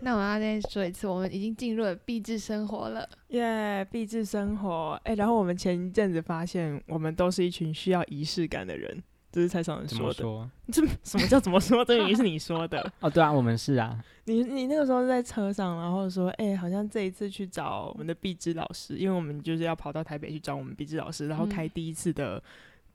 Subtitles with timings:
[0.00, 3.08] 那我要再说一次，我们已经进入了币制生活了。
[3.28, 5.00] 耶，币制生活。
[5.04, 10.24] 哎、然后我们前一阵子发现，我们都是一群需要仪式感的人，这是蔡尚人怎说的。
[10.24, 10.50] 么说？
[10.72, 11.84] 这什么叫怎么说？
[11.84, 12.92] 这明明是你说的。
[13.00, 22.42] 哦，对啊，我们是啊，你你那个时候在车上，然后说，哎、好像这一次去找我们的毕制老师，因为我们就是要跑到台北去找我们毕制老师，然后开嗯第一次的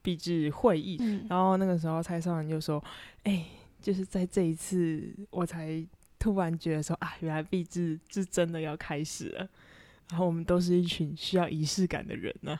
[0.02, 0.96] 毕制会议。
[1.00, 2.82] 嗯，然后那个时候蔡少人就说，
[3.24, 3.44] 哎、
[3.80, 5.84] 就是在这一次，我才
[6.18, 9.48] 突然觉得说啊，原来毕制是真的要开始了。
[10.10, 12.58] 然后我们都是一群需要仪式感的人呢、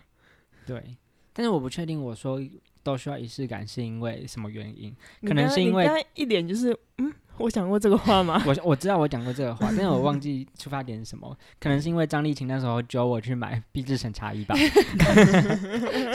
[0.66, 0.96] 对。
[1.36, 2.40] 但是我不确定，我说
[2.82, 4.94] 都需要仪式感是因为什么原因？
[5.26, 8.40] 可能是因为一脸就是，嗯，我讲过这个话吗？
[8.46, 11.36] 我我知道我讲过这个话，但是我忘记出发点是什么。
[11.58, 14.54] 可能是因为张丽琴那时候揪我去买币制审查衣吧。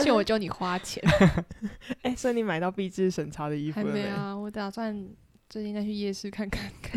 [0.02, 1.04] 就我教你花钱，
[2.02, 4.34] 哎、所以你买到毕制审查的衣服没啊？
[4.34, 5.06] 我打算
[5.50, 6.96] 最近再去夜市看看看，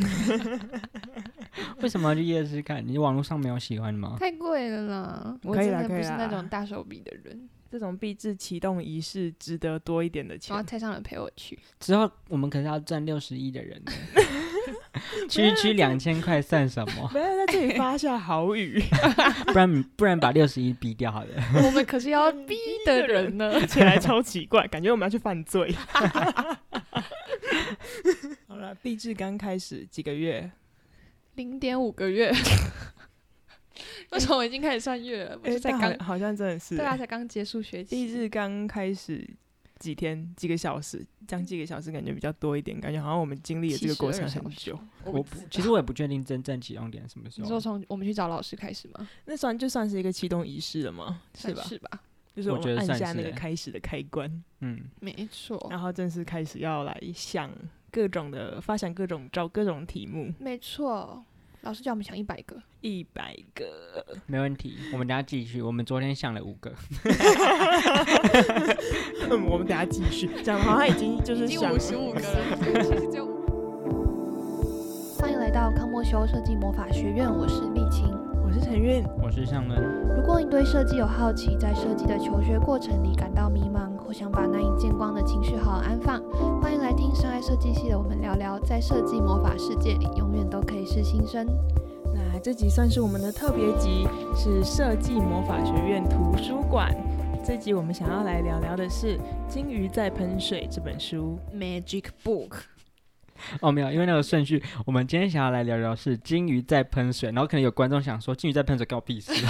[1.81, 2.87] 为什么要去夜市看？
[2.87, 4.15] 你网络上没有喜欢的吗？
[4.19, 5.35] 太贵了啦。
[5.41, 10.69] 我真的不是那种大手笔的人，这种币制启动仪式值得多一点的钱然后。
[10.69, 13.91] 蔡尚人陪我去，之后我们可是要赚六十亿的人呢，
[15.27, 17.07] 区区两千块算什么？
[17.11, 18.79] 不要在这里发下豪语，
[19.47, 21.29] 不然不然把六十一逼掉好了。
[21.65, 23.65] 我们可是要逼的人呢。
[23.65, 25.75] 起来超奇怪，感觉我们要去犯罪。
[28.63, 30.49] 好了，毕制刚开始几个月，
[31.35, 32.31] 零点五个月，
[34.11, 35.37] 为什么我已经开始算月了？
[35.37, 38.13] 不哎、是才刚但好好像真的是、对啊，才刚结束学毕期。
[38.13, 39.29] 制刚开始
[39.79, 44.79] 几天几个小时，讲几个小时感觉比较多一点，感觉好像我们经历了这个过程72小时很久。
[45.03, 47.43] 我不其实我也不确定真正启动点什么时候。
[47.43, 49.05] 你说从我们去找老师开始吗？
[49.25, 51.21] 那算就算是一个启动仪式了吗？
[51.37, 51.63] 是吧？
[51.63, 52.01] 是吧，
[52.33, 57.51] 就是我觉得我们按下那个开始的开关，嗯，没错，然后正式开始要来想
[57.93, 61.23] 各种的发想各种找各种题目，没错。
[61.61, 64.03] 老师叫我们想一百个，一百个。
[64.25, 64.75] 没问题。
[64.91, 65.61] 我们等下继续。
[65.61, 66.73] 我们昨天想了五个，
[69.29, 71.77] 嗯，我们等下继续 讲，好像已经就是想五
[72.13, 72.25] 个了，
[72.57, 72.65] 其
[72.97, 73.27] 实只有。
[75.21, 78.07] 欢迎来到康莫修设计魔法学院，我是丽琴。
[78.43, 79.79] 我是陈韵，我是向伦。
[80.17, 86.21] 如果你对设计有好奇，在设计的求学过程里感到迷茫，或想把难以见光的情绪好好安放，
[86.61, 91.47] 欢迎来听深爱设计系的我们聊聊，在设计魔法世界里，永远都可以是新生。
[92.13, 96.93] 那这集算是我们的特别集，是设计魔法学院图书馆。
[97.45, 101.39] 这集我们想要来聊聊的是《金鱼在喷水》这本书。
[101.53, 102.51] Magic Book，
[103.61, 109.31] 哦，没有，因为那个顺序，我们今天想要来聊聊是金鱼在喷水，然后可能有观众想说金鱼在喷水给我屁事。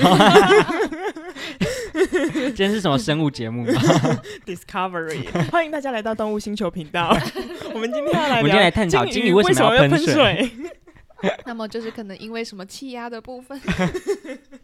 [2.53, 3.71] 今天是什么生物节目吗？
[4.45, 7.15] Discovery，欢迎大家来到动物星球频道。
[7.73, 10.51] 我们今天要来我们今天来探讨金鱼为为什么要喷要喷水？
[11.45, 13.59] 那么就是可能因为什么气压的部分，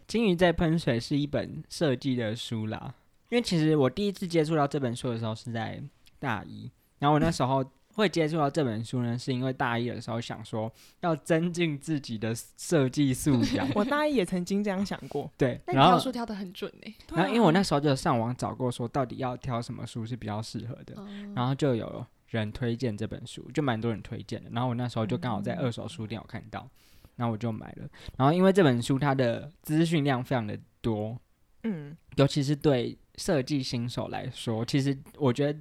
[0.06, 2.92] 金鱼在喷水是一本设计的书啦，
[3.30, 5.80] 因为其实我第一次接触到这本书的时候是在
[6.18, 7.64] 大一，然后我那时候
[7.94, 24.48] 会接触到这本书呢，是因为大一的时候想说要增进自己的设计素 养，我大一也曾经这样想过，对，那你然后挑书挑的很准呢、然后因为我那时候就上网找过说到底要挑什么书是比较适合的，嗯然后就有人推荐这本书，就蛮多人推荐的。
[24.52, 26.68] 然后我那时候就刚好在嗯二手书店有看到，
[27.16, 27.88] 然后我就买了。
[28.16, 31.18] 然后因为这本书它的资讯量非常的多，
[31.64, 35.58] 嗯，尤其是对设计新手来说，其实我觉得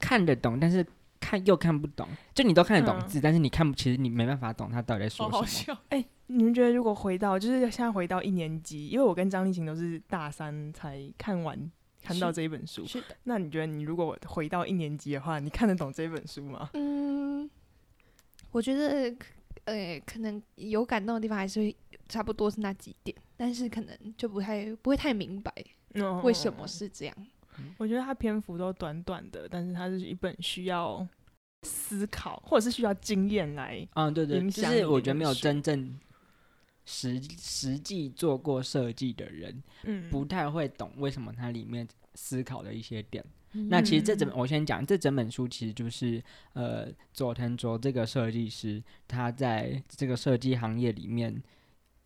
[0.00, 0.84] 看得懂，但是
[1.26, 2.06] 看又看不懂。
[2.32, 5.46] 就你都看得懂嗯字，但是你看不，其实你没办法懂他到底在说什么。
[5.46, 5.76] 笑。
[5.88, 11.58] 哎、你们觉得如果回到就是现在回到一年级，因为我跟张丽琴都是大三才看完
[12.02, 16.70] 看到这一本书，是的，那你觉得你如果回到一年级的话，你看得懂这本书吗？
[16.74, 17.50] 嗯，
[18.52, 19.12] 我觉得
[19.64, 21.76] 呃，可能有感动的地方还是会
[22.08, 25.52] 差不多是那几点，但是可能就不太不会太明白
[25.94, 27.16] 嗯为什么是这样。
[27.78, 31.06] 我觉得它篇幅都短短的，但是它是一本需要
[31.62, 33.86] 思考或者是需要经验来。
[33.94, 35.98] 嗯，对对，就影响你是我觉得没有真正
[36.84, 43.24] 实实际做过设计的人，嗯不太会懂为什么它里面思考的一些点。
[43.52, 46.22] 嗯那其实这整嗯我先讲，这整本书其实就是
[46.52, 51.42] 呃佐藤卓这个设计师他在这个设计行业里面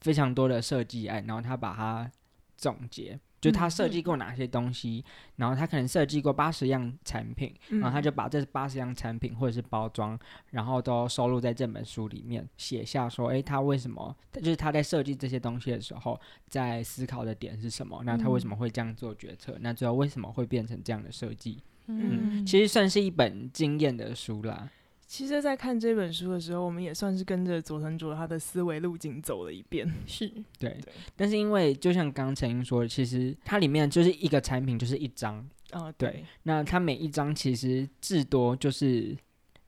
[0.00, 2.10] 非常多的设计案，然后他把它
[2.56, 3.18] 总结。
[3.40, 5.04] 就他嗯设计过哪些东西，
[5.36, 10.18] 然后他可能设计过八十样产品，然后他就把这八十样产品或者是包装，
[10.50, 18.02] 然后都收录在这本书里面，写下说，诶，他为什么，就是他在设计这些东西的时候，在思考的点是什么？
[18.04, 19.56] 那他为什么会这样做决策？
[19.60, 21.62] 那最后为什么会变成这样的设计？
[21.86, 24.68] 嗯，其实算是一本经验的书啦。
[25.10, 29.92] 其实，在看这本书的时候，我们也算是跟着佐藤卓他的思维路径走了一遍。
[30.06, 30.70] 是，对。
[30.70, 30.94] 对。
[31.16, 39.16] 但是因为就像刚刚陈英说的，其实它里面就是一个产品就是一张，啊，对，那它每一张其实至多就是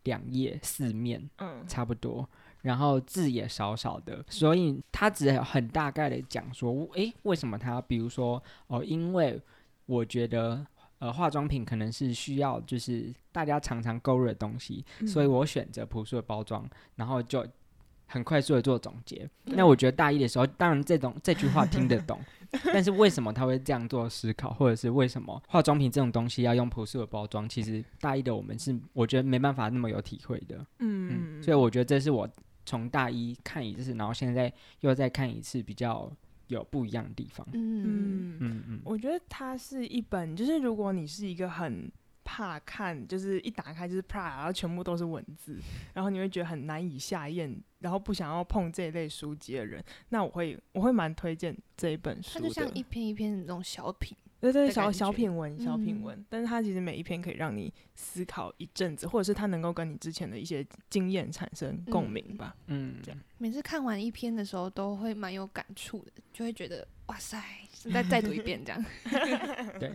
[0.04, 2.24] 两页四面，嗯，差不多，
[2.60, 9.42] 然后字也少少的，所以他只很大概的讲说，诶，为什么他，比如说，哦，因为
[9.86, 10.64] 我觉得，
[11.02, 16.64] 呃，化妆品可能是需要就是大家常常购入的东西，所以嗯我选择朴素的包装，
[16.94, 17.44] 然后就
[18.06, 19.28] 很快速的做总结。
[19.46, 22.20] 那我觉得大一的时候，当然这种这句话听得懂，
[22.72, 30.64] 但是为什么他会这样做思考，或者是为什么化妆品这种东西要用朴素的包装，其实大一的我们是我觉得没办法那么有体会的。
[30.78, 32.28] 嗯嗯，所以我觉得这是我
[32.64, 34.52] 从大一看一次，然后现在
[34.82, 36.08] 又再看一次，比较
[36.54, 37.46] 有不一样的地方。
[37.52, 41.90] 嗯嗯，嗯嗯，我觉得它是一本，就是如果你是一个很
[42.24, 45.58] 怕看，就是一打开就是啪，然后全部都是文字，
[45.94, 52.38] 然后你会觉得很难以下咽，然后不想要碰这一类书籍的人，那我会我会蛮推荐这一本书。
[52.38, 54.16] 它就像一篇一篇的那种小品。
[54.42, 62.56] 对对小小品文小品嗯文，但是它其实每一篇可以让你思考一阵子，或者是它能够跟你之前的一些经验产生共鸣吧。
[62.66, 67.40] 嗯，这样每次看完一篇的时候，都会蛮有感触的，就会觉得哇塞，
[67.92, 68.84] 再再读一遍这样。
[69.78, 69.94] 对，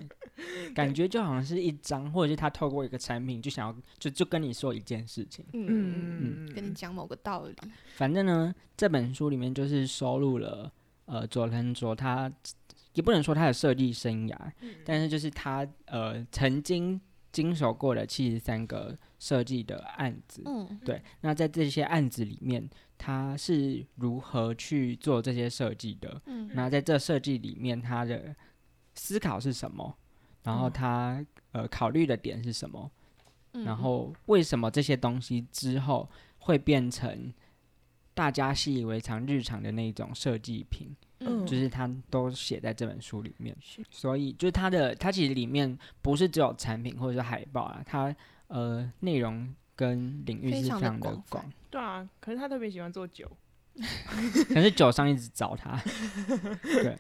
[0.74, 5.46] 感觉就好像是一张，或者是他透过一个产品，就想要就就跟你说一件事情。
[5.52, 7.56] 嗯，嗯跟你讲某个道理。
[7.96, 10.72] 反正呢，这本书里面就是收录了
[11.06, 12.32] 呃佐藤卓他
[12.98, 14.36] 也不能说他的设计生涯，
[14.84, 17.00] 但是就是他呃曾经
[17.32, 20.42] 经手过的七十三个设计的案子。
[20.48, 22.68] 嗯，对，那在这些案子里面，
[22.98, 26.20] 他是如何去做这些设计的？
[26.26, 28.36] 嗯那在这设计里面，他的
[28.96, 29.96] 思考是什么？
[30.42, 32.90] 然后嗯他呃考虑的点是什么？
[33.54, 36.10] 嗯然后为什么这些东西之后
[36.40, 37.32] 会变成
[38.18, 40.90] 大家习以为常、日常的那种设计品？
[41.20, 48.16] 嗯就是他都写在这本书里面是，所以就是它的它其实里面不是只有产品或者是海报啊，它
[48.48, 53.30] 呃内容跟领域是非常的广对啊，可是他特别喜欢做酒。
[54.50, 55.80] 可是酒商一直找他，
[56.62, 56.98] 对。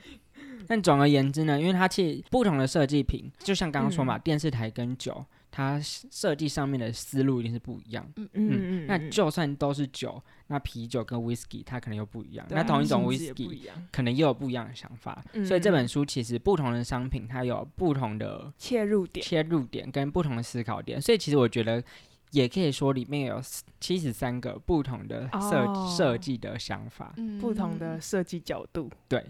[0.67, 5.23] 但总而言之呢，因为它其实不同的设计品，就像刚刚说嘛，嗯电视台跟酒，
[5.57, 8.07] 它设计上面的思路一定是不一样。
[8.15, 12.45] 嗯嗯，那就算都是酒，那啤酒跟 whisky 它可能又不一样。
[12.51, 15.23] 那同一种 whisky 一样可能又有不一样的想法。
[15.33, 19.25] 嗯所以这本嗯书其实不同的商品，它有不同的切入点。
[19.25, 21.01] 切入点跟不同的思考点。
[21.01, 21.83] 所以其实我觉得。
[22.31, 23.41] 也可以说里面有
[23.79, 29.25] 七十三个不同的设哦设计的想法，嗯不同的设计角度，对。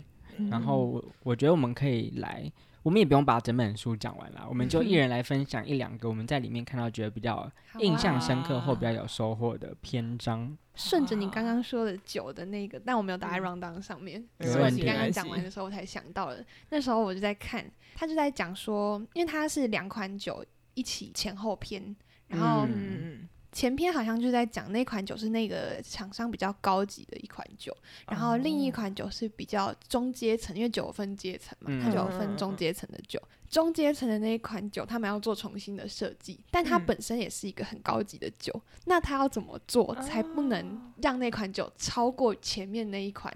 [0.49, 2.51] 然后我我觉得我们可以来，
[2.87, 10.57] 我们也不用把整本书讲完了，我们就一人来分享一两个我们在里面看到觉得比较印象啊深刻或比较有收获的篇章。
[10.73, 13.43] 顺着你刚刚说的酒的那个，但我没有打在嗯。
[13.43, 16.45] round down 上面，没是我问题你刚刚讲完的时候我才想到的。
[16.69, 20.41] 那时候我就在看，他就在讲说，因为它是两款酒
[20.73, 21.93] 一起前后篇，
[22.29, 27.75] 然后嗯嗯前篇好像就在讲那款酒是那个厂商比较高级的一款酒，
[28.07, 33.19] 然后另一哦款酒是比较中阶层，因为酒有分阶层嘛，嗯它就有分中阶层的酒。
[33.49, 38.53] 中阶层的那一款酒，他们要做重新的设计，但它嗯本身也是一个很高级的酒。
[38.85, 43.35] 那它要怎么做才不能让那款酒超过前面那一款，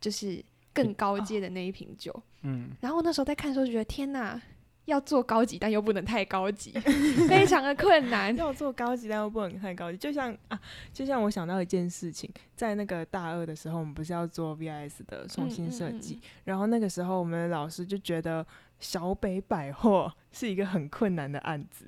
[0.00, 0.40] 就是
[0.72, 2.14] 更高阶的那一瓶酒？
[2.42, 4.40] 嗯，然后那时候在看的时候就觉得，天哪！
[4.88, 6.72] 要做高级，但又不能太高级，
[7.28, 8.34] 非常的困难。
[8.36, 9.98] 要做高级，但又不能太高级。
[9.98, 10.58] 就像啊，
[10.92, 18.44] 就像我想到一件事情，在那个大二的时候，我们不是要做 VIS 的重新设计，嗯嗯嗯然后那个时候我们的老师就觉得
[18.80, 21.84] 小北百货 是一个很困难的案子。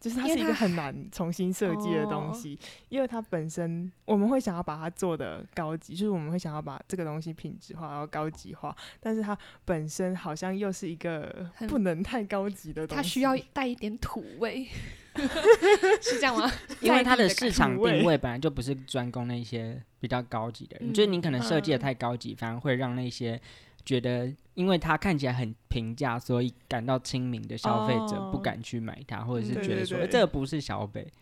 [0.00, 14.66] 就是它是一个很难重新设计的东哦西，因为它本身我们会想要把它做的高级，就是我们会想要把这个东西品质化，然后高级化，但是它本身好像又是一个不能太高级的东西，它需要带一点土味，
[16.00, 16.50] 是这样吗？
[16.80, 23.40] 因为它的市场定位本来就不是专攻那些比较高级的人，就是你可能设计的嗯太高级，反而会让那些
[23.88, 31.10] 觉得因为它看起来很平价，所以感到亲民的消费者不哦敢去买它，或者是嗯觉得说、这个不是小北，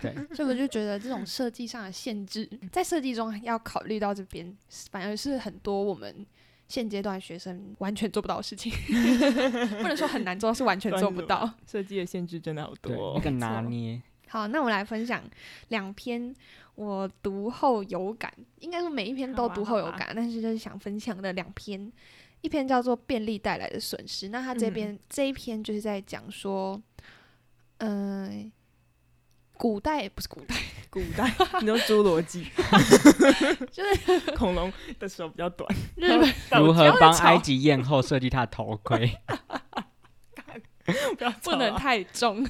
[0.00, 4.56] 对，所以我就觉得这种设计上的限制，在设计中要考虑到这边，
[4.90, 6.24] 反而是很多我们
[6.68, 8.72] 现阶段学生完全做不到的事情。
[9.82, 11.52] 不能说很难做，是完全做不到。
[11.70, 15.20] 设计的限制真的好多、哦，那个拿捏，好，那我来分享
[15.68, 16.32] 两篇
[16.76, 21.90] 我读后有感，应该说每一篇都读后有感，但是就是想分享的两篇，
[22.40, 26.80] 一篇叫做《便利带来的损失》，那他这边、这一篇就是在讲说，
[27.78, 28.52] 嗯、
[29.54, 30.54] 古代不是古代，
[30.88, 31.28] 古代
[31.60, 32.46] 你说侏罗纪，
[33.72, 36.32] 就是恐龙的手比较短，日本
[36.62, 39.12] 如何帮埃及及艳后设计她的头盔？
[41.42, 42.46] 不能太重。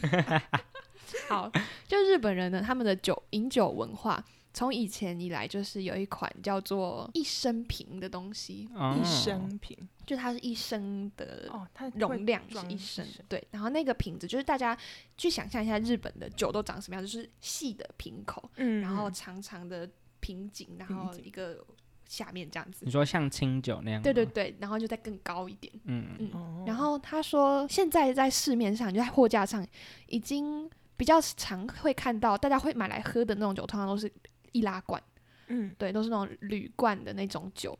[1.28, 1.50] 好，
[1.86, 9.76] 就日本人呢，他们的酒饮酒文化，从以前以来就是有一款叫做一升瓶的东西，哦一升瓶
[10.06, 13.46] 就它是一升的哦，它容量是一升升，对。
[13.50, 14.76] 然后那个瓶子就是大家
[15.16, 19.88] 去想象一下日本的酒都长什么样，就是细的瓶口，嗯，然后嗯长长的
[20.18, 21.64] 瓶颈，然后一个
[22.08, 22.90] 下面这样子你。
[22.90, 24.02] 说像清酒那样？
[24.02, 25.72] 对对，对，然后就再更高一点。
[25.84, 29.64] 嗯，嗯，哦然后他说，现在在市面上，就在货架上，
[30.08, 30.68] 已经
[31.00, 34.12] 比较常会看到，大家会买来喝的那种酒，通常都是
[34.52, 35.02] 易拉罐，
[35.46, 37.76] 嗯对，都是那种铝罐的那种酒。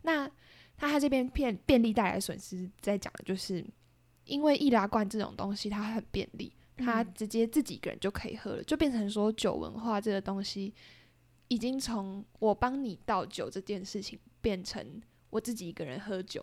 [0.00, 0.26] 那
[0.74, 3.62] 他他这边便便利带来的损失，在讲的就是，
[4.24, 10.72] 因为易拉罐这种东西它很便利，它嗯直接自己一个人就可以喝了，就变成说酒文化这个东西，
[11.48, 16.42] 已经从我帮你倒酒这件事情，变成我自己一个人喝酒。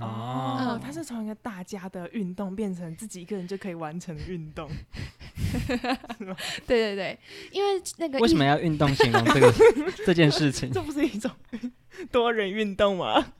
[0.00, 4.68] 哦嗯，它是从一个大家的运动变成自己一个人就可以完成的运动，
[6.66, 7.18] 对对对，
[7.52, 9.52] 因为那个为什么要运动形容这个
[10.06, 10.70] 这件事情？
[10.72, 11.30] 这不是一种
[12.10, 13.32] 多人运动吗？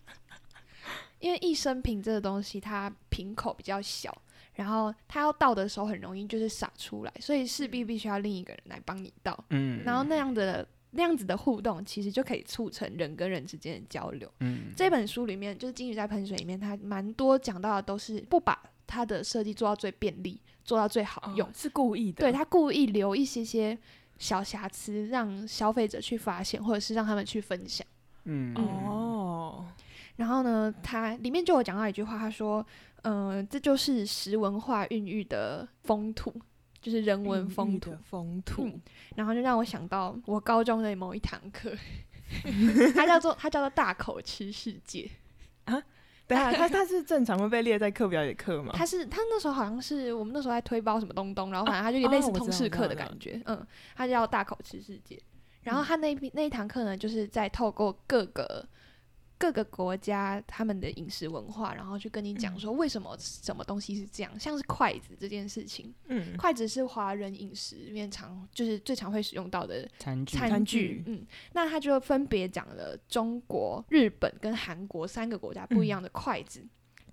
[1.21, 4.17] 因为益生品这个东西，它瓶口比较小，
[4.55, 9.45] 然后它要倒的时候很容易就是洒出来，所以势必必须要另一个人来帮你倒。
[9.51, 14.31] 嗯，然后那样的那样子的互动，其实就可以促成人跟人之间的交流。
[14.41, 21.47] 嗯，这本书里面，就是《金鱼在喷水》里面，它蛮多讲到的都是不把它的设计做到最便利，做到最好用。
[21.47, 23.79] 哦是故意的，对他故意留一些些
[24.19, 27.87] 小瑕疵，让消费者去发现，或者是让他们去分享。
[28.25, 29.67] 嗯，哦，
[30.17, 32.65] 然后呢，它里面就有讲到一句话，他说
[33.03, 36.33] ：“嗯、这就是食文化孕育的风土，
[36.81, 37.95] 就是人文风土。
[38.03, 38.81] 风土嗯，
[39.17, 41.73] 然后就让我想到我高中的某一堂课，
[42.95, 45.11] 它叫做它叫做大口吃世界。
[46.27, 48.73] 等一下，它它是正常会被列在课表里的课吗？
[48.73, 55.21] 它是它那时候好像是我们那时候在推包什么东东，然后反正它就类似通识课的感觉，嗯，它叫大口吃世界。
[55.63, 58.65] 然后它那一那一堂课呢，就是在透过各个
[59.41, 76.63] 各个国家他们的饮食文化，然后去跟你讲说为什么什么东西是这样，像是筷子这件事情，嗯，筷子是华人饮食里面常就是最常会使用到的餐具，餐餐具，具嗯，那他就分别讲了中国、日本跟韩国三个国家不一样的筷子。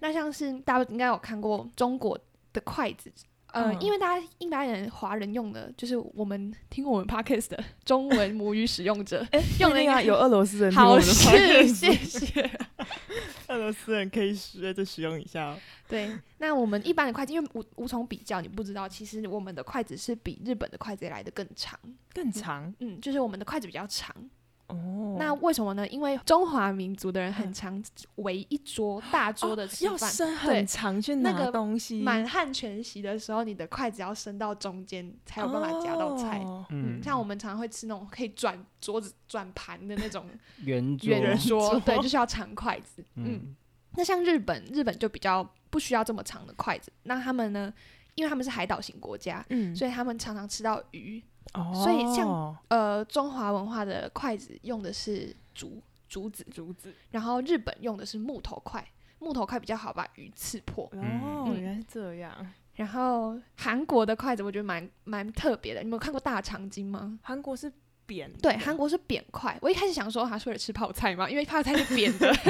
[0.02, 2.20] 那像是大家应该有看过中国
[2.52, 3.10] 的筷子，
[3.54, 9.26] 呃，嗯因为大家一般人华人用的，就是我们听我们 podcast 的中文母语使用者
[9.60, 12.52] 用的那个应该有俄罗斯人听我好们的事，podcast 谢谢。
[13.48, 15.58] 俄罗斯人可以学着使用一下哦。
[15.88, 21.80] 对，那我们一般的筷子，因为无无从比较，你不知道，其实我们的筷子是比日本的筷子来的更长。
[22.14, 24.14] 更长嗯，就是我们的筷子比较长。
[24.68, 25.16] 哦。
[25.20, 25.88] 那为什么呢？
[25.88, 27.84] 因为中华民族的人很常
[28.16, 36.40] 围一桌大桌的吃要饭，伸对很长去拿那个东西，满汉全席的时候，你的筷子要伸到中间才有办法夹到菜。
[36.40, 40.26] 哦嗯嗯，，像我们常常会吃那种可以转桌子、转盘的那种
[40.64, 43.04] 圆桌，圆桌，桌对，就是要长筷子。
[43.16, 43.56] 嗯，嗯，
[43.96, 46.92] 那像日本，日本就比较不需要这么长的筷子。
[47.04, 47.74] 那他们呢？
[48.16, 51.24] 因为他们是海岛型国家，嗯，所以他们常常吃到鱼。
[51.54, 58.86] 哦所以像呃，中华文化的筷子用的是竹竹子，竹子然后日本用的是木头筷，
[59.20, 60.86] 木头筷比较好把鱼刺破。
[60.94, 62.34] 哦，嗯原来是这样。
[62.76, 67.18] 然后韩国的筷子我觉得蛮蛮特别的，你们有看过大长今吗？
[67.24, 67.72] 韩国是
[68.08, 69.56] 扁，对，韩国是扁筷。
[69.62, 72.34] 我一开始想说他是为了吃泡菜嘛，因为泡菜是扁的。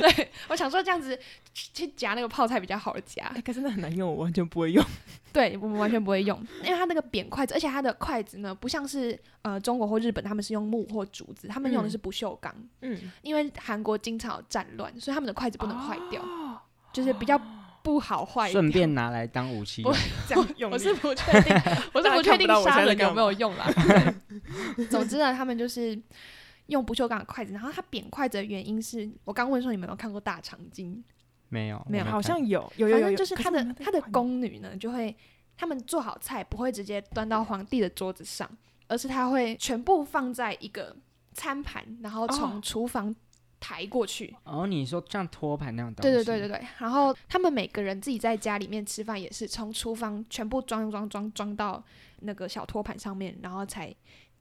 [0.00, 1.18] 对，我想说这样子
[1.52, 3.40] 去夹那个泡菜比较好夹哎，。
[3.40, 4.84] 可是那很难用，我完全不会用。
[5.32, 12.54] 对我们完全不会用，因为它那个扁筷子，而且它的筷子呢，不像是呃中国或日本，他们是用木或竹子，他们用的嗯是不锈钢。
[12.82, 16.60] 嗯，因为韩国经常有战乱，所以他们的筷子不能坏掉，哦
[16.92, 17.38] 就是比较
[17.86, 18.50] 不好坏。
[18.50, 20.72] 顺便拿来当武器不用，这样用。
[20.72, 21.54] 我是不确定，
[21.94, 23.72] 我是不确定杀人有没有用啦。
[24.90, 25.96] 总之呢，他们就是
[26.66, 31.04] 用不锈钢筷子，然后他扁筷子的原因是我刚问说你们有没有看过大长今？
[31.48, 35.16] 没有，没有好像有有有有有，反正就是他的他的宫女呢，就会
[35.56, 38.50] 他们做好菜不会直接端到皇帝的桌子上，
[38.88, 40.96] 而是他会全部放在一个
[41.34, 43.14] 餐盘，然后从哦厨房
[43.66, 44.32] 抬过去。
[44.44, 51.82] 哦，你说像托盘那样东对西，对对对对，然后他们每个人自己在家里面吃饭也是从厨房全部装装装装到
[52.20, 53.92] 那个小托盘上面，然后才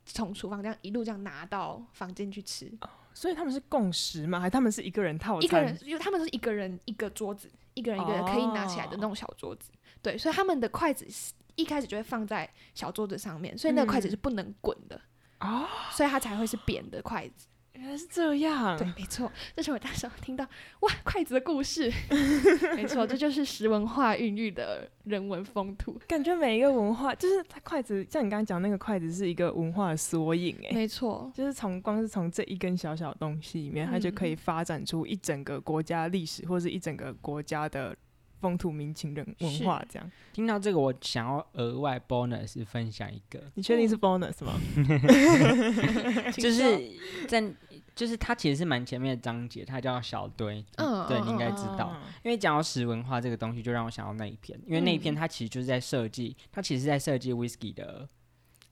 [0.06, 2.72] 从厨房这样一路这样拿到房间去吃。
[3.16, 4.40] 所以他们是共识吗？
[4.40, 5.44] 还是他们是一个人套餐？
[5.44, 9.72] 一个人，因为他们是一个人一个桌子，一个人一个人可以拿起来的那种小桌子。
[10.04, 15.02] 对，所以他们的筷子是一开始就会放在小桌子上面，所以那个筷子嗯是不能滚的，
[15.40, 17.48] 哦，所以它才会是扁的筷子。
[17.78, 18.78] 原来是这样。
[18.78, 20.46] 对，没错，这是我那时候听到
[20.82, 21.92] 哇筷子的故事。
[22.76, 26.00] 没错，这就是食文化孕育的人文风土。
[26.08, 37.96] 感觉每一个文化，就是它筷子，像你刚刚讲那个筷子是一个文化的缩影，哎，没错，就是从光是从这一根小小的东西里面，它就可以发展出一整个国家历史，或是一整个国家的
[38.42, 40.12] 风土民情人文化这样。
[40.34, 44.60] 听到这个，我想要额外 bonus 分享一个，你确定是 bonus 吗？
[46.34, 46.92] 就是
[47.28, 47.42] 在
[47.96, 51.88] 就是它其实是蛮前面的章节，它叫小堆，嗯对，嗯你应该知道。
[51.88, 58.10] 哦因为讲到食文化这个东西，就让我想到那一篇，因为那一篇嗯它其实就是在设计，它其实是在设计 whisky 的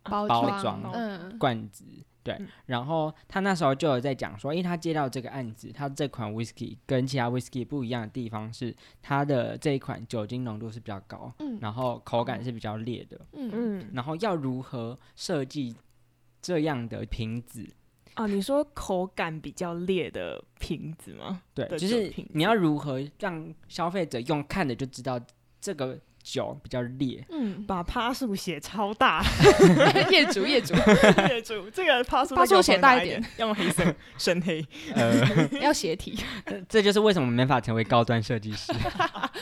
[0.03, 1.85] 包包装，装嗯罐子，
[2.23, 2.33] 对。
[2.39, 15.75] 嗯然后他那时候就有在讲说，因为他接到这个案子，他这款 whisky 跟其他 whisky 不一样的地方是，它的这一款酒精浓度是比较高，嗯然后口感是比较烈的，嗯嗯，然后要如何设计
[16.41, 17.65] 这样的瓶子？
[18.15, 21.41] 哦，你说口感比较烈的瓶子吗？
[21.53, 25.19] 对，就是你要如何让消费者用看的就知道
[25.59, 27.23] 这个酒比较裂。
[27.29, 29.23] 嗯，把趴数写超大，
[30.09, 30.73] 业主业主
[31.29, 33.83] 业主这个趴数趴数写大一点，要用黑色
[34.17, 34.65] 深黑。
[34.95, 36.17] 呃，要斜体，
[36.69, 38.73] 这就是为什么没法成为高端设计师。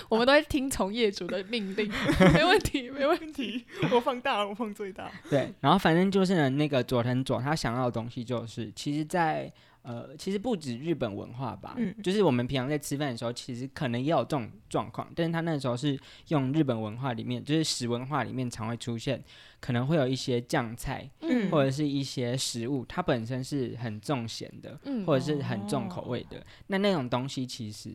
[0.09, 1.89] 我们都会听从业主的命令，
[2.33, 3.63] 没问题，没问题。
[3.91, 5.09] 我放大，我放最大。
[5.29, 9.51] 对，然后反正就是呢，那个佐藤佐他想要的东西就是，其实在，
[9.83, 11.93] 呃，其实不止日本文化吧，嗯。
[12.03, 19.23] 就是我们平常在吃饭的时候，其实可能也有这种状况，但是他那时候是用日本文化里面，就是食文化里面常会出现，
[19.59, 21.49] 可能会有一些酱菜嗯。
[21.49, 25.05] 或者是一些食物，它本身是很重咸的，嗯。
[25.05, 27.89] 或者是很重口味的，那那种东西其实，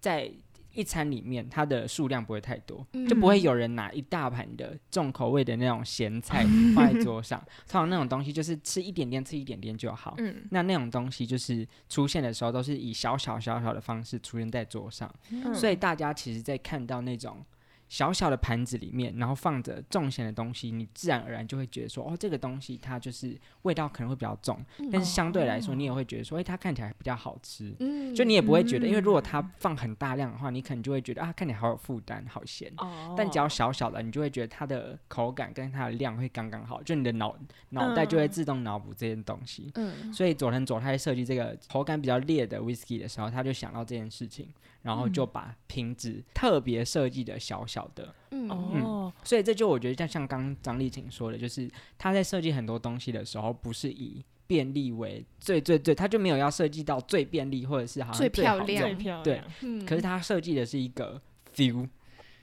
[0.00, 0.30] 在
[0.76, 7.40] 一餐里面，它的数量不会太多，就不会嗯有人拿一大盘的重口味的那种咸菜放在桌上。
[7.66, 10.14] 通常那种东西就是吃一点点，吃一点点就好。
[10.18, 17.44] 嗯，那那种东西就是出现的时候，都是以小小小小的方式出现在桌上，嗯所以大家其实，在看到那种
[17.88, 24.58] 小小的盘子里面，然后放着重咸的东西，你自然而然就会觉得说，哦，这个东西它就是味道可能会比较重，
[24.90, 27.74] 但是相对来说，你也会觉得说，哎、它看起来比较好吃。
[27.78, 32.72] 嗯就你也不会觉得，因为如果它嗯放很大量的话，你可能就会觉得啊，看起来好有负担，好咸。
[32.78, 37.36] 哦但只要小小的，你就会觉得它的口感跟它的量会刚刚好，就你的脑
[37.70, 39.70] 脑袋就会嗯自动脑补这件东西。
[39.74, 44.48] 嗯所以佐藤佐他在设计这个口感比较烈的 whisky 的时候，他就想到这件事情，
[44.86, 48.14] 然后就把瓶子特别设计的小小的。
[48.30, 51.68] 嗯哦，所以这就我觉得像像刚刚张丽琴说的，就是
[51.98, 59.46] 他在设计很多东西的时候，不是以便利为最最最，他就没有要设计到最便利或者是好像最最漂亮最漂对亮。
[59.62, 61.20] 嗯可是他设计的是一个
[61.54, 61.88] feel，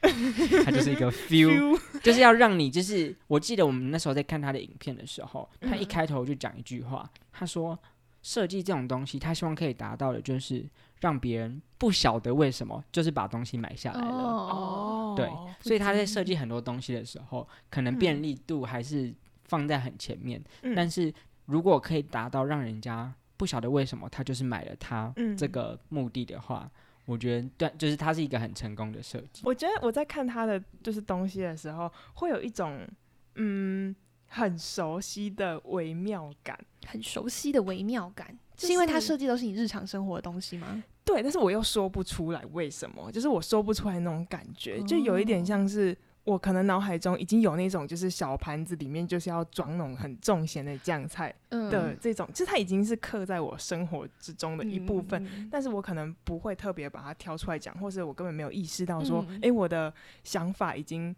[0.64, 7.78] 它就是一个 feel， 就是要让你就是，我记得我们那时候在看他的影片的时候，他一嗯开头就讲一句话，他说
[8.22, 10.66] 设计这种东西，他希望可以达到的就是
[11.00, 14.08] 让别人不晓得为什么，就是把东西买下来了。
[14.08, 15.28] 哦，对
[15.60, 21.12] 所以他在设计很多东西的时候，可能嗯便利度还是放在很前面，嗯但是
[21.46, 26.70] 如果可以达到让人家不晓得为什么他就是买了它嗯这个目的的话，
[27.04, 29.42] 我觉得对，就是它是一个很成功的设计。
[29.44, 32.86] 我觉得我在看他的就是东西的时候，会有一种
[33.34, 33.94] 嗯
[34.28, 36.58] 很熟悉的微妙感。
[36.86, 40.82] 很熟悉的微妙感，就是因为它设计都是你日常生活的东西吗？
[41.04, 55.22] 对，但是我又说不出来为什么，就是我说不出来那种感觉，就有一点像是我可能脑海中已经有那种就是小盘子里面就是要装那种很重咸的酱菜嗯的这种，就是它已经是刻在我生活之中的一部分。
[55.26, 61.14] 嗯但是我可能不会特别把它挑出来讲，或是我根本没有意识到说，嗯诶，我的想法已经，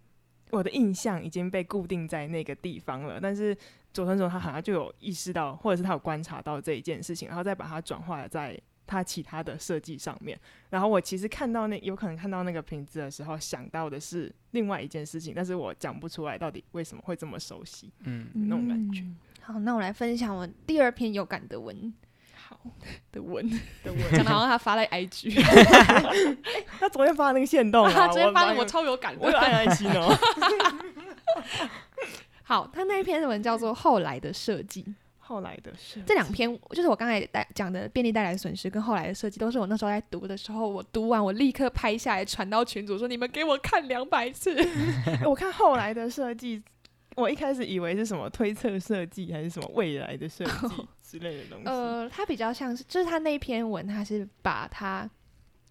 [0.50, 3.20] 我的印象已经被固定在那个地方了。
[3.22, 3.56] 但是
[3.96, 8.54] 佐藤总他好像就有意识到，或者是他有观察到这一件事情，然后再把它转化在
[8.86, 10.38] 他其他的设计上面。
[10.68, 17.90] 然后我其实看到那有可能看到那个瓶子的时候，想到的是另外一件事情，但是我讲不出来到底为什么会这么熟悉。
[18.00, 19.00] 嗯，那种感觉。
[19.00, 19.16] 嗯。
[19.40, 21.94] 好，那我来分享我第二篇有感的文。
[22.34, 22.60] 好。
[23.12, 25.40] 的文，的讲文，的好像他发在 IG，
[26.78, 30.14] 他昨天发的那个线动啊， 他昨天发的我我超有感我有爱心哦。
[32.48, 34.84] 好，他那一篇文叫做《后来的设计》，
[35.18, 44.56] 后来的设，这两篇就是我刚才带讲的便利带来的损失跟后来的设计，都是我那时候在读的时候，我读完我立刻拍下来传到群组说你们给我看两百次。
[45.26, 46.62] 我看后来的设计，
[47.16, 51.64] 我一开始以为是什么推测设计，还是什么未来的设计之类的东西。
[51.68, 55.10] 呃，它比较像是，就是他那一篇文，他是把他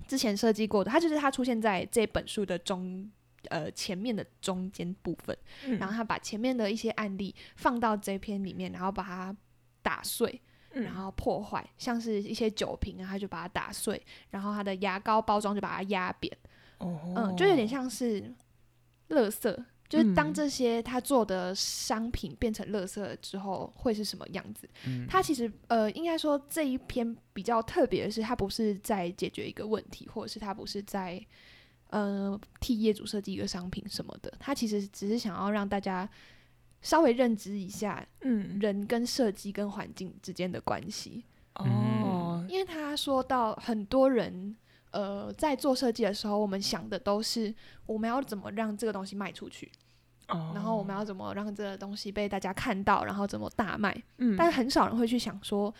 [0.10, 3.10] 之前设计过的，他就是他出现在这本书的中
[3.50, 5.78] 呃前面的中间部分，嗯。
[5.78, 9.36] 然后他把前面的一些案例放到这篇里面，然后把它
[9.82, 10.84] 打碎，嗯。
[10.84, 16.36] 然后破坏，像是一些酒瓶啊，他就把它打碎，然后他的牙膏包装就把它压扁，
[16.80, 18.34] 哦，嗯，就有点像是
[19.10, 19.66] 垃圾。
[19.88, 20.34] 就是当嗯。
[20.34, 24.68] 这些他做的商品变成垃圾之后，会是什么样子？
[24.88, 31.24] 嗯，它其实呃，应该说这一篇比较特别的是，他不是在解决一个问题，或者是他不是在
[31.89, 36.10] 呃替业主设计一个商品什么的，他其实只是想要让大家
[36.82, 41.24] 稍微认知一下嗯人跟设计跟环境之间的关系，
[41.56, 44.56] 哦，因为他说到很多人。
[44.91, 47.54] 呃，在做设计的时候，我们想的都是
[47.86, 49.69] 我们要怎么让这个东西卖出去，
[50.30, 53.93] 哦然后我们要怎么让这个东西被大家看到，然后怎么大卖。
[54.19, 55.74] 嗯，但是很少人会去想说，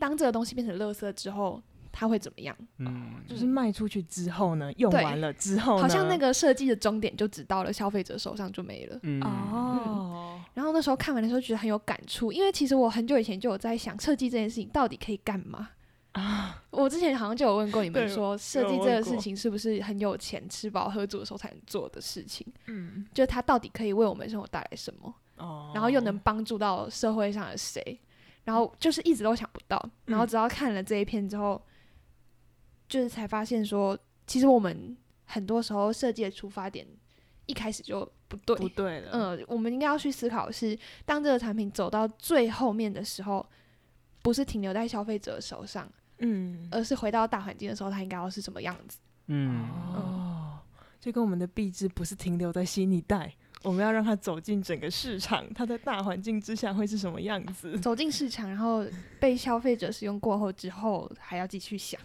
[0.00, 1.62] 当这个东西变成垃圾之后，
[1.96, 2.56] 它会怎么样？
[2.78, 8.98] 嗯，就是卖出去之后呢，用完了之后，好像那个设计的终点就只到了消费者手上就没了。
[9.02, 15.70] 嗯，哦，然后那时候看完的时候觉得很有感触，因为其实我很久以前就有在想，设计这件事情到底可以干嘛？
[16.12, 22.44] 啊，我之前好像就有问过你们说，设计这个事情是不是很有钱、吃饱喝足的时候才能做的事情？
[22.66, 25.14] 嗯，就它到底可以为我们生活带来什么？
[25.36, 28.00] 哦，然后又能帮助到社会上的谁？
[28.44, 31.60] 然后就是一直都想不到，然后直到看了这一篇之后，
[32.88, 36.86] 就是才发现说，其实我们很多时候设计的出发点
[37.46, 38.56] 一开始就不对。
[38.56, 43.44] 不对了，嗯，我们应该要去思考的是，当这个产品走到最后面的时候，
[44.22, 48.98] 不是停留在消费者手上，嗯，而是回到大环境的时候，它应该要是什么样子？
[49.26, 50.58] 嗯，哦，
[51.00, 57.78] 就跟我们的壁纸不是停留在新一代，我们要让它走进整个市场，它在大环境之下会是什么样子？
[57.80, 58.84] 走进市场，然后
[59.18, 62.00] 被消费者使用过后之后，还要继续想，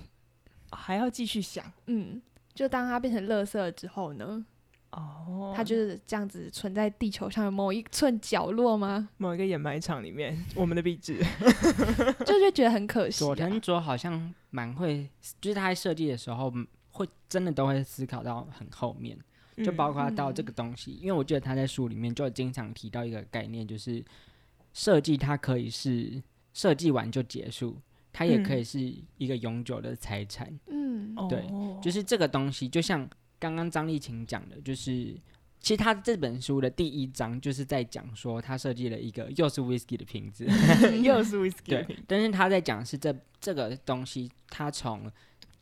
[0.72, 1.64] 还要继续想。
[1.88, 2.22] 嗯，
[2.54, 4.46] 就当它变成垃圾了之后呢，
[4.92, 9.10] 哦，它就是这样子存在地球上的某一寸角落吗？
[9.18, 11.20] 某一个掩埋场里面， 我们的壁纸，
[12.26, 13.36] 就就觉得很可惜、佐啊。
[13.36, 19.18] 藤卓好像蛮会，就是他在设计的时候嗯会真的都会思考到很后面，
[19.64, 24.04] 就包括到这个东西，因为我记得他在书里面就经常提到一个概念，就是
[24.74, 26.22] 设计它可以是
[26.54, 27.78] 设计完就结束，
[28.20, 28.78] 它也可以是
[29.18, 30.54] 一个永久的财产。
[30.68, 31.26] 嗯，哦。
[31.30, 31.42] 对
[31.82, 35.16] 就是这个东西，就像刚刚张丽琴讲的，就是
[35.62, 40.46] 其实他这本书的第一章就是在讲说他设计了一个又是 whisky 的瓶子，
[41.02, 45.10] 又是 whisky，对，但是他在讲是这这个东西，他从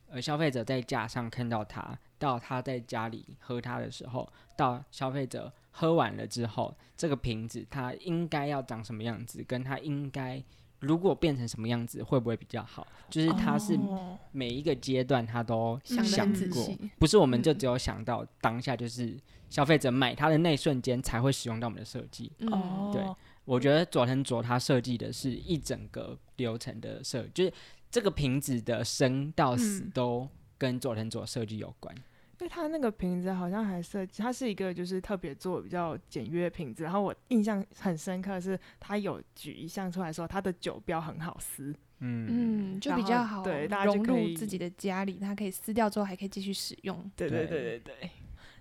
[0.09, 10.43] 呃消费者在架上看到它，到他在家里喝它的时候，到消费者喝完了之后，这个瓶子它应该要长什么样子，跟它应该
[10.79, 14.17] 如果变成什么样子会不会比较好，就是它是哦。
[14.31, 16.03] 每一个阶段他都想
[16.49, 16.63] 过。
[16.63, 17.57] 细，不是我们就嗯。
[17.57, 19.17] 只有想到当下就是
[19.49, 22.31] 消费者买它的那一瞬间才会使用到我们的设计。
[22.39, 23.03] 嗯，哦，对
[23.45, 27.53] 我觉得佐藤卓他设计的是一整个流程的设，就是
[27.89, 29.91] 这个瓶子的生到死嗯。
[29.93, 31.95] 都跟佐藤卓设计有关。
[32.39, 47.09] 因为它那个瓶子好像还设计，它是一个就是特别做比较简约的瓶子，然后我印象很深刻的是，它有举一项出来说它的酒标很好撕，嗯嗯，就比较好对大家就融可以入自己的家里，它可以撕掉之后还可以继续使用。
[47.15, 48.09] 对对对对对对。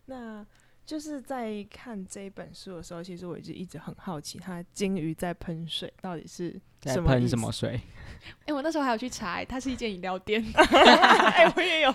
[0.06, 0.46] 那
[0.86, 7.50] 就是在看这本书的时候，其实我一直一直很好奇，它金鱼在喷水到底是在喷什么？
[7.50, 7.80] 水？
[8.46, 10.42] 哎、我那时候还有去查、它是一间饮料店。
[10.54, 11.92] 哎、我也有。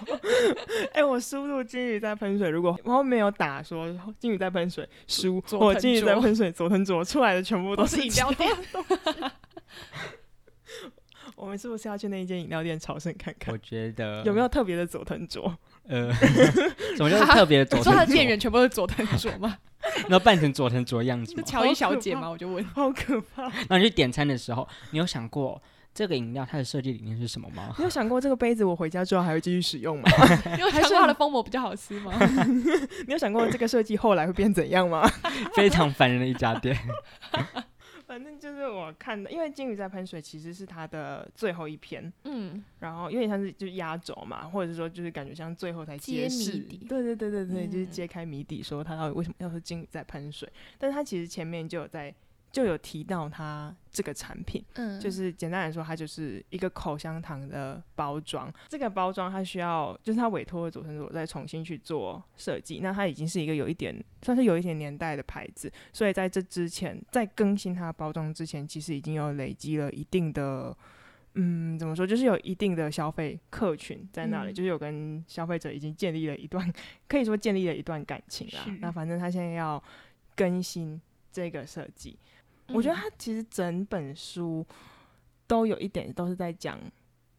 [0.94, 3.88] 哎、我输入金鱼在喷水，如果然后没有打说
[4.20, 8.50] 金鱼在喷水，输佐或藤金鱼在卓喷水，佐藤卓出来的全部都都是饮料店。
[11.36, 13.58] 我们是不是要去那一间饮料店朝圣看看我？
[13.58, 15.58] 觉得有没有特别的佐藤卓？
[15.88, 16.14] 呃，
[16.96, 17.92] 什么叫特别的佐你藤？
[17.92, 19.58] 说他的店员全部都是佐藤卓吗？
[20.08, 21.44] 然后扮成佐藤卓样子吗？
[21.44, 22.30] 是 乔伊小姐吗？
[22.30, 22.64] 我就问。
[22.66, 23.44] 好可怕！
[23.44, 25.62] 然后你去点餐的时候，你有想过
[25.94, 27.74] 这个饮料它的设计理念是什么吗？
[27.78, 30.10] 你有想过这个杯子我回家之后还会继续使用吗？
[30.58, 32.14] 因为想过它的封膜比较好吃吗？
[33.08, 35.10] 你有想过这个设计后来会变怎样吗？
[35.56, 36.78] 非常烦人的一家店。
[38.12, 47.90] 反正就是我看的，因为金鱼在喷水其实是它的最后一篇，嗯，然后有点像是就是压轴嘛，或者是说就是感觉像最后才揭揭示谜底，对对对对对，就是嗯。
[47.90, 52.14] 揭开谜底，说它到底为什么要说金鱼在喷水，但是它其实前面就有在
[52.52, 58.52] 就有提到它这个产品，嗯，就是简单来说，它就是一个口香糖的包装。
[58.68, 62.80] 这个包装它需要，就是它委托的佐藤佐再重新去做设计。
[62.82, 70.76] 那它已经是一个有一点算是有一点年代的牌子，所以在这之前，在更新它的包装之前，其实已经有累积了一定的
[71.36, 76.70] 嗯，怎么说，就是有一定的消费客群在那里，嗯就是有跟消费者已经建立了一段，
[77.08, 78.66] 可以说建立了一段感情啦。
[78.82, 79.82] 那反正他现在要
[80.36, 81.00] 更新
[81.32, 82.20] 这个设计，
[82.74, 84.66] 我觉得嗯他其实整本书
[85.48, 86.80] 都有一点都是在讲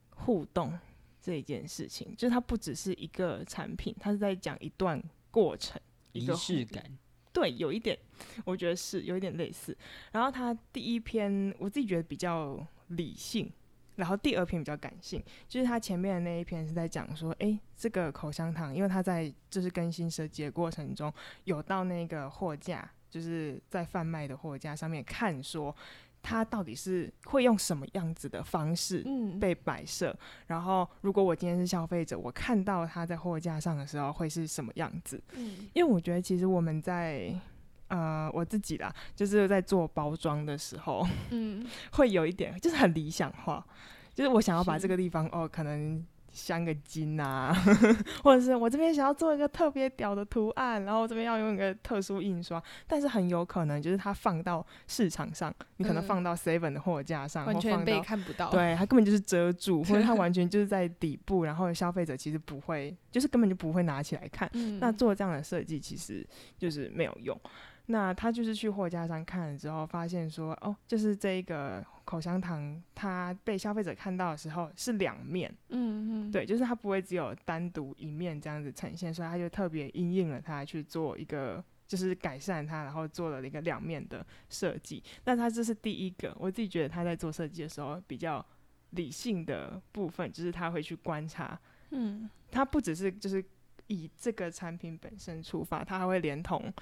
[0.09, 0.77] 互动
[1.21, 6.83] 这一件事情，就是它不只是一个产品，它是在讲一段过程，一仪式感，
[7.31, 7.97] 对，有一点，
[8.45, 9.75] 我觉得是有一点类似。
[10.11, 13.51] 然后他第一篇我自己觉得比较理性，
[13.95, 21.11] 然后第二篇比较感性，就是他前面的那一篇是在讲说，哎，这个口香糖，因为它在就是更新设计的过程中，
[21.45, 25.75] 有到那个货架，就是在贩卖的货架上面看说。
[26.25, 30.17] 它到底是会用什么样子的方式嗯被摆设？
[30.47, 35.21] 然后，如果我今天是消费者，我看到它在货架上的时候会是什么样子？
[35.33, 37.35] 嗯因为我觉得其实我们在
[37.89, 43.61] 呃我自己啦，就是在做包装的时候，嗯会有一点就是很理想化，
[44.13, 46.01] 就是我想要把这个地方哦，可能
[46.33, 47.55] 镶个金啊，
[48.23, 64.49] 或者是我这边想要做一个特别屌的图案，然后这边要用一个特殊印刷，但是很有可能就是它放到市场上，你可能嗯放到 Seven 的货架上，完全被看不到。，对，它根本就是遮住，或者它完全就是在底部，然后消费者其实不会，就是根本就不会拿起来看。
[64.53, 67.39] 嗯那做这样的设计其实就是没有用。
[67.87, 81.63] 那他就是去货架上看了之后，发现说，哦，就是这一个口香糖，它被消费者看到的时候是两面，嗯嗯，对，就是它不会只有单独一面这样子呈现，所以他就特别因应了它去做一个。
[81.85, 85.03] 就是改善它，然后做了一个两面的设计。
[85.25, 88.43] 那他这是第一个，我自己觉得他在做设计的时候比较
[88.91, 91.59] 理性的部分，就是他会去观察
[91.91, 93.43] 嗯他不只是就是
[93.87, 96.73] 以这个产品本身出发，他还会连同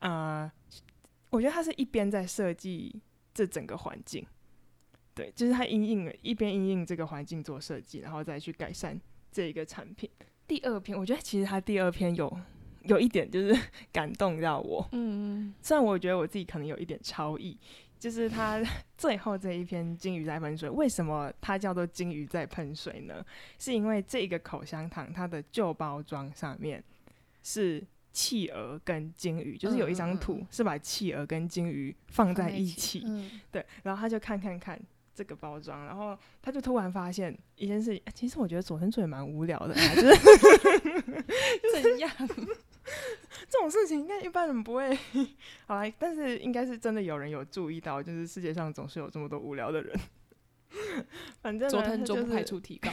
[0.00, 0.50] 呃，
[1.30, 3.00] 我觉得他是一边在设计
[3.34, 4.26] 这整个环境，
[5.14, 10.08] 对，就是他因应了一边因应这个环境做设计，然后再去改善这一个产品。
[10.46, 12.40] 第二篇，我觉得其实他第二篇有
[12.82, 13.54] 有一点就是
[13.92, 17.58] 感动到我，嗯虽然我觉得我自己可能有一点超意，
[17.98, 18.62] 就是他
[18.96, 23.22] 最后这一篇金鱼在喷水，为什么它叫做金鱼在喷水呢？
[23.58, 26.82] 是因为这个口香糖它的旧包装上面
[27.42, 33.04] 是企鹅跟金鱼，就是有一张图是把企鹅跟金鱼放放在在一起
[33.50, 34.80] 对，然后他就看看看。
[35.14, 39.82] 这个包装，然后他就突然发现一件事，呃其实我觉得佐藤也蛮无聊的啦，
[41.60, 42.08] 就是怎样？
[43.50, 44.96] 这种事情应该一般人不会，
[45.66, 49.98] 好啦，但是应该是真的有人有注意到，就是世界上总是有这么多无聊的人。
[51.42, 52.88] 反正呢佐藤他就排除提高。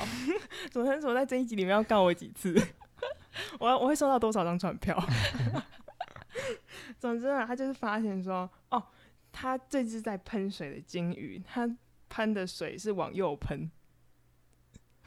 [0.71, 2.59] 佐藤所在这一集里面要告我几次，
[3.59, 4.97] 我要我会收到多少张船票？
[6.99, 8.81] 总之呢，他就是发现说，哦，
[9.31, 11.69] 他这只在喷水的金鱼，它
[12.09, 13.69] 喷的水是往右喷，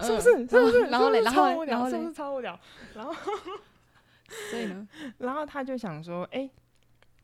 [0.01, 0.37] 是不是？
[0.37, 0.81] 嗯是不是？
[0.87, 2.59] 然后嘞，超无聊，是不是，超无聊？
[2.95, 3.15] 然后
[4.51, 4.87] 所以呢？
[5.19, 6.49] 然后他就想说，哎、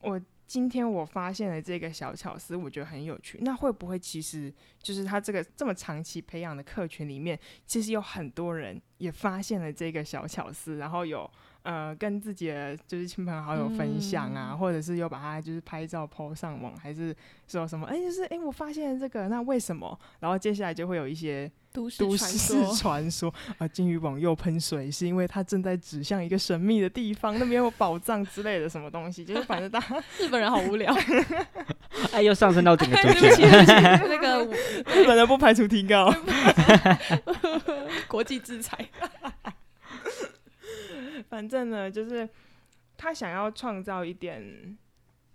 [0.00, 0.20] 我
[0.54, 3.40] 今天我发现了这个小巧思，我觉得很有趣。
[3.42, 7.36] 那会不会其实就是他这个这么长期培养的客群里面，
[7.66, 11.28] 其实有很多人也发现了这个小巧思，然后有
[11.62, 17.12] 呃跟自己的就是亲朋好友分享啊，嗯或者是又把它就是拍照 PO 上网，还是
[17.48, 17.88] 说什么？
[17.88, 19.98] 哎、就是哎、我发现了这个，那为什么？
[20.20, 22.30] 然后接下来就会有一些都市都传
[23.10, 30.96] 市说，啊，金鱼往右喷水是因为它正在指向一个神秘的地方，那边有宝藏之类的什么东西，就是反正大家 日本人好无聊。
[32.12, 33.50] 哎，又上升到整个族 对不起，群。
[33.50, 33.72] 对不起，
[34.08, 34.44] 那个
[34.94, 36.14] 日本人不排除提高。
[38.06, 38.88] 国际制裁。
[41.28, 42.28] 反正呢，就是
[42.96, 44.78] 他想要创造一点，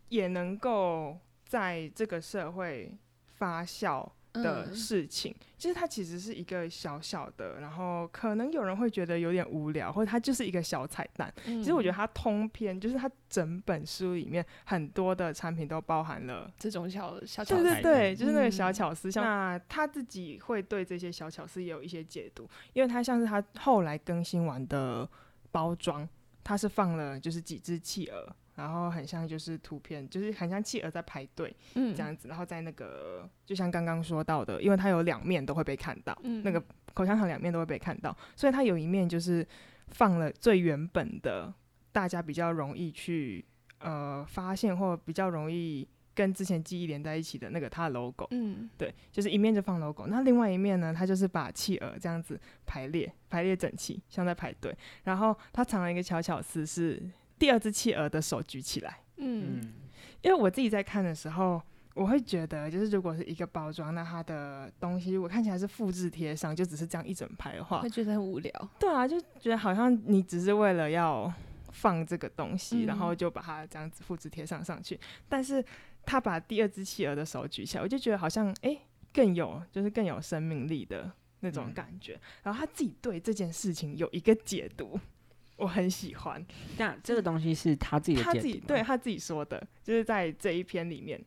[0.07, 2.93] 也能够在这个社会
[3.37, 5.35] 发酵的嗯事情。
[5.57, 11.33] 就是它其实是一个小小的，然后可能有人会觉得有点无聊，或者它就是一个小彩蛋。
[11.43, 16.49] 其其实我觉得它通篇就是它整本书里面很多的产品都包含了。
[16.57, 25.09] 这种小小巧思，对对对，就是那个小嗯巧思，像那他自己会对这些小巧思也有一些解读，因为他像是他后来更新完的
[25.51, 26.07] 包装，
[26.41, 31.95] 它是放了就是几只企鹅，然后很像就是图片，就是很像企鹅在排队嗯。
[31.95, 36.61] 这样子，然后在那个就像刚刚说到的，因为它有两面都会被看到，嗯那个
[36.93, 39.47] 口香糖两面都会被看到，所以它有一面就是
[39.87, 41.53] 放了最原本的，
[41.93, 43.45] 大家比较容易去
[43.79, 48.69] 呃发现或比较容易跟之前记忆连在一起的那个它的 logo，嗯。
[48.77, 57.01] 对，就是一面就放 logo，那另外一面呢，它就是把企鹅这样子排列排列整齐，像在排队，然后它藏了一个小巧思是
[57.39, 58.99] 第二只企鹅的手举起来。
[59.17, 59.73] 嗯嗯，
[60.21, 61.61] 因为我自己在看的时候，
[61.93, 68.69] 我会觉得，就是如果是一个包装，那它的东西如果看起来是复制贴上，就只是这样一整排的话会，觉得很无聊。
[68.79, 71.31] 对啊，就觉得好像你只是为了要
[71.71, 74.99] 放这个东西，嗯然后就把它这样子复制贴上上去。
[75.27, 75.63] 但是
[76.05, 78.79] 他把第二只企鹅的手举起来，我就觉得好像诶
[79.11, 82.19] 更有就是更有生命力的那种嗯感觉。
[82.43, 84.97] 然后他自己对这件事情有一个解读，
[85.59, 86.43] 我很喜欢。
[86.77, 91.23] 那这个东西是他自己的他自己对他自己说的，就是在这一篇里面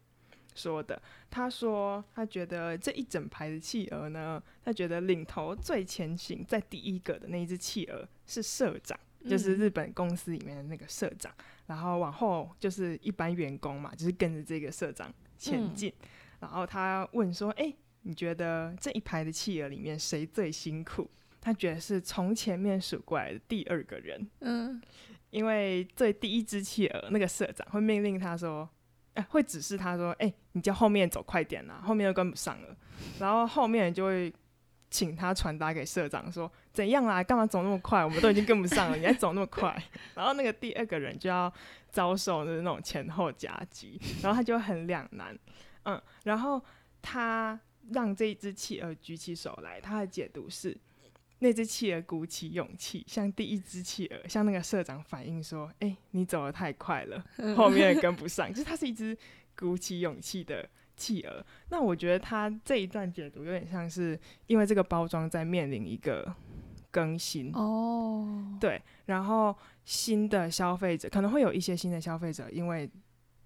[0.55, 1.01] 说的。
[1.31, 8.99] 他说他觉得这一整排的企鹅呢，他觉得领头最前行在第一个的那一只企鹅是社长。
[9.25, 11.33] 就是嗯日本公司里面的那个社长，
[11.67, 15.93] 然后往后就是一般员工嘛，就是跟着这个社长前嗯进。
[16.41, 21.09] 然后他问说：“哎、你觉得这一排的企鹅里面谁最辛苦？”
[21.43, 24.81] 他觉得是从前面数过来的第二个人，嗯
[25.31, 28.69] 因为最第一只企鹅那个社长会命令他说，
[29.15, 32.77] 哎、会指示他说，哎、你叫后面走快点啦，后面又跟不上了。
[33.19, 34.31] 然后后面人就会
[34.91, 38.05] 请他传达给社长说，怎样啦，干嘛走那么快？
[38.05, 39.75] 我们都已经跟不上了，你还走那么快？
[40.15, 41.51] 然后那个第二个人就要
[41.89, 45.35] 遭受的那种前后夹击，然后他就很两难，
[45.85, 46.63] 嗯，然后
[47.01, 47.59] 他
[47.93, 50.77] 让这一只企鹅举起手来，他的解读是。
[51.43, 57.25] 那只企鹅鼓起勇气，向第一只企鹅，向那个社长反映说：“哎、你走得太快了，
[57.59, 59.17] 后面跟不上。”就是它是一只
[59.59, 61.45] 鼓起勇气的企鹅。
[61.69, 66.33] 那我觉得它这一段解读有点像是，因为这个包装在面临一个
[66.93, 69.53] 更新，哦，对，然后
[69.85, 72.89] 新的消费者可能会有一些新的消费者，因为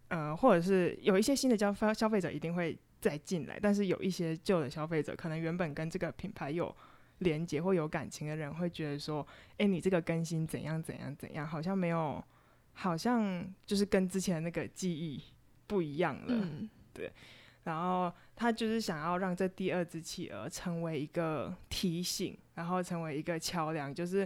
[0.09, 6.77] 呃，或者是有一些新的消消消费者一定会再进来，但是有一些旧的消费者，可能原本跟这个品牌有
[7.19, 9.27] 连接或有感情的人，会觉得说，
[9.59, 12.23] 哎、你这个更新怎样怎样怎样，好像没有，
[12.73, 15.23] 好像就是跟之前那个记忆
[15.67, 16.27] 不一样了。
[16.29, 16.69] 嗯
[17.65, 24.25] 然后他就是想要让这第二只企鹅成为一个提醒，然后成为一个桥梁，就是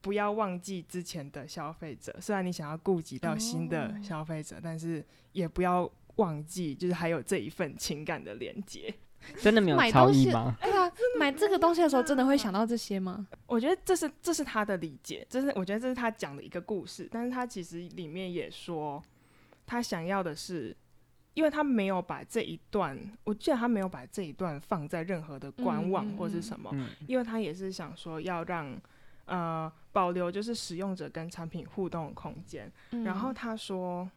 [0.00, 2.16] 不要忘记之前的消费者。
[2.18, 8.92] 虽然你想要顾及到新的哦消费者，但是也不要忘记，就是还有这一份情感的连接。
[9.40, 10.56] 真的没有买东西超意吗？
[10.60, 13.26] 对啊，买这个东西的时候真的会想到这些吗？
[13.46, 19.02] 我觉得这是这是他的理解，这是我觉得这是他讲的一个故事，但是他其实里面也说，
[19.66, 20.76] 他想要的是，
[21.34, 28.76] 因为他没有把这一段，我记得他没有把这一段放在任何的官网嗯或是什么，嗯，因为他也是想说要让
[29.26, 32.70] 呃保留就是使用者跟产品互动的空间，
[33.04, 34.10] 然后嗯他说，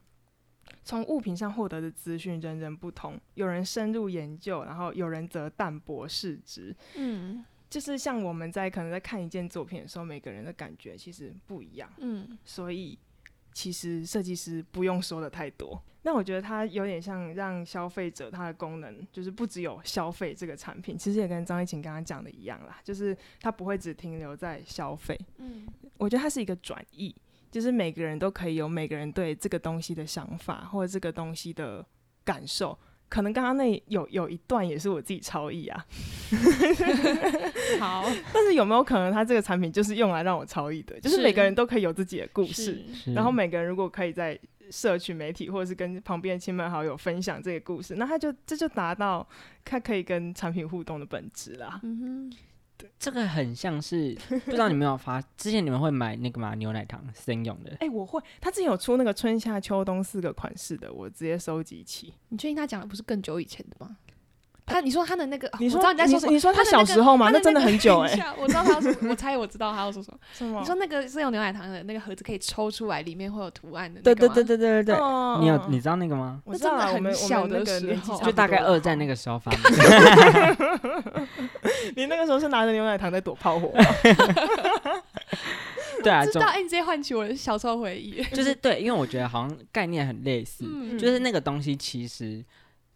[0.85, 6.73] 从物品上获得的资讯人人不同，有人深入研究，然后有人则淡薄视之。
[6.95, 12.97] 嗯就是像我们在可能在看一件作品的时候，每个人的感觉其实不一样，嗯所以
[13.51, 15.81] 其实设计师不用说的太多。
[16.03, 25.67] 那我觉得它有点像让消费者它的功能，就是不只有消费这个产品，其实也跟张艺勤刚刚讲的一样啦，就是它不会只停留在消费，嗯
[25.97, 27.13] 我觉得它是一个转译，
[27.55, 31.85] 就是每个人都可以有每个人对这个东西的想法或者这个东西的
[32.25, 32.77] 感受。
[33.07, 35.85] 可能刚刚那有有一段也是我自己超意啊，
[37.79, 40.99] 好但是有没有可能他这个产品就是用来让我超意的？
[40.99, 42.83] 就是是每个人都可以有自己的故事，
[43.15, 44.37] 然后每个人如果可以在
[44.69, 49.25] 社群媒体或者是跟旁边亲朋好友分享这个故事，那他就这就达到
[49.63, 51.79] 他可以跟产品互动的本质啦。
[51.83, 52.37] 嗯哼
[52.99, 62.13] 这个很像是， 不知道你们有没有发，之前你们会买那个嘛牛奶糖生用的，哎、我会，他之前有出那个春夏秋冬四个款式的，我直接收集起。
[62.29, 63.97] 你确定他讲的不是更久以前的吗？
[64.65, 67.29] 他你说他的那个，哦你说我知道你在说什么你说他小时候吗？
[67.31, 70.17] 那真的很久哎、 我知道他要说，我猜我知道他要说什么。
[70.33, 76.41] 什么你说那个是用牛奶糖的那个盒子可以抽出来，里面会有图案的、那对对对对对对对，哦你有你知道那个吗？
[76.45, 81.27] 我知道很小的时候就大概二战那个时候发 明的，
[81.95, 83.85] 你那个时候是拿着牛奶糖在躲炮火吗？
[86.03, 88.23] 对啊，知道哎、你直接唤起我的小时候回忆。
[88.35, 92.43] 就是对，因为我觉得好像概念很类似，嗯就是那个东西其实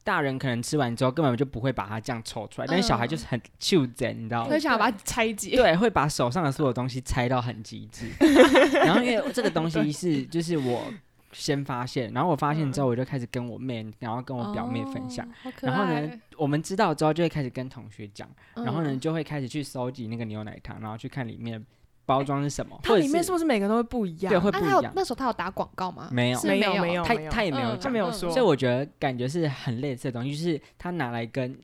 [0.04, 4.50] 大人可能吃完之后根本就不会把它这样抽出来，但是小孩就是很就真，你知道吗？
[4.50, 5.56] 会想要把它拆解。
[5.56, 8.08] 对，会把手上的所有东西拆到很极致。
[8.84, 10.84] 然后因为这个东西是就是我
[11.32, 15.28] 先发现，然后我发现之后我就开始跟我妹，然后跟我表妹分享。
[15.44, 21.64] 哦，然后呢，我们知道之后就会开始跟同学讲，然后呢嗯就会开始去收集那个牛奶糖，然后去看里面
[22.10, 24.34] 包装是什么，它或者里面是不是每个都会不一样？
[24.34, 26.10] 对会那他有不一样那时候他有打广告吗？
[26.12, 26.42] 没有。
[26.42, 28.32] 没有没有他他也没有嗯讲，没有说。
[28.32, 31.56] 所以我觉得感觉是很类似的东西，就是他拿来跟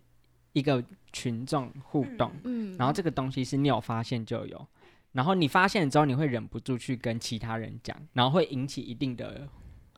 [0.54, 4.68] 一个群众互动，嗯，然后这个东西是你有发现就有，
[5.14, 9.48] 然后你发现之后你会忍不住去跟其他人讲，然后会引起一定的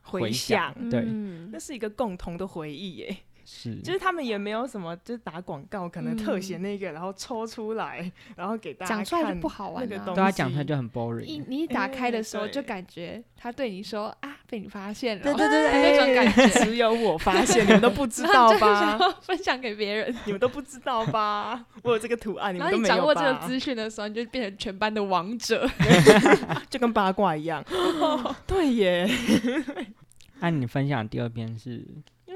[0.04, 1.02] 回回响响，对。
[1.06, 1.50] 嗯。
[1.52, 3.18] 那是一个共同的回忆耶。
[3.50, 11.46] 是，就是他们也没有什么，就是打广告，可能特写嗯那个，然后抽出来，然后给大家讲出来就不好玩啊那个东对他讲出来西就很一 boring。
[11.48, 19.00] 你一打开的时候，哎就感觉他对你说啊，被你发现了，对对对那种感觉，只有我发现，你们都不知道吧？
[19.22, 20.14] 分享给别人。
[20.26, 21.66] 你们都不知道吧？
[21.84, 23.48] 我有这个图案，你然后们都没有你掌握这个？
[23.48, 25.66] 资讯的时候，你就变成全班的王者。
[26.70, 27.64] 就跟八卦一样。
[28.46, 29.08] 对耶，
[30.40, 31.86] 那、你分享第二篇是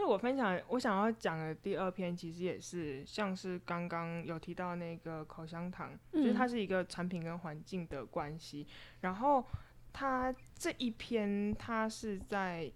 [0.02, 8.66] 因为我分享我想要讲的第二篇，其实也是像是刚刚有提到那个口香糖，就是它嗯是一个产品跟环境的关系。
[9.02, 9.46] 然后
[9.94, 12.72] 它这一篇，它是在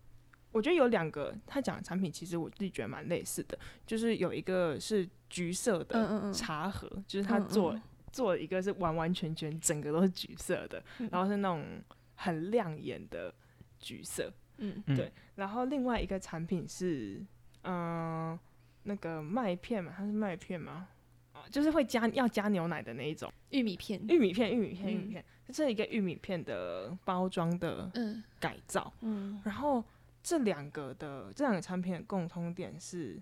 [0.51, 3.57] 我觉得有两个，他讲的产品其实我自己觉得蛮类似的，
[3.87, 11.65] 就是有一个是橘色的嗯嗯嗯，茶盒，就是他嗯做、嗯做了一个是完完全全整个都是橘色的，嗯然后是那种
[12.13, 13.33] 很亮眼的
[13.79, 14.31] 橘色。
[14.57, 14.83] 嗯。
[14.87, 14.95] 嗯。
[14.95, 17.21] 对然后另外一个产品是，
[17.63, 18.37] 嗯、
[18.83, 20.87] 那个麦片嘛，它是麦片吗？
[21.33, 23.31] 啊，就是会加要加牛奶的那一种。
[23.49, 28.23] 玉米片，玉米片，玉米片，玉米嗯片，这是一个玉米片的包装的嗯。
[28.39, 28.93] 改造。
[29.01, 29.41] 嗯。
[29.43, 29.83] 然后
[30.23, 33.21] 这两个的这两个产品的共通点是，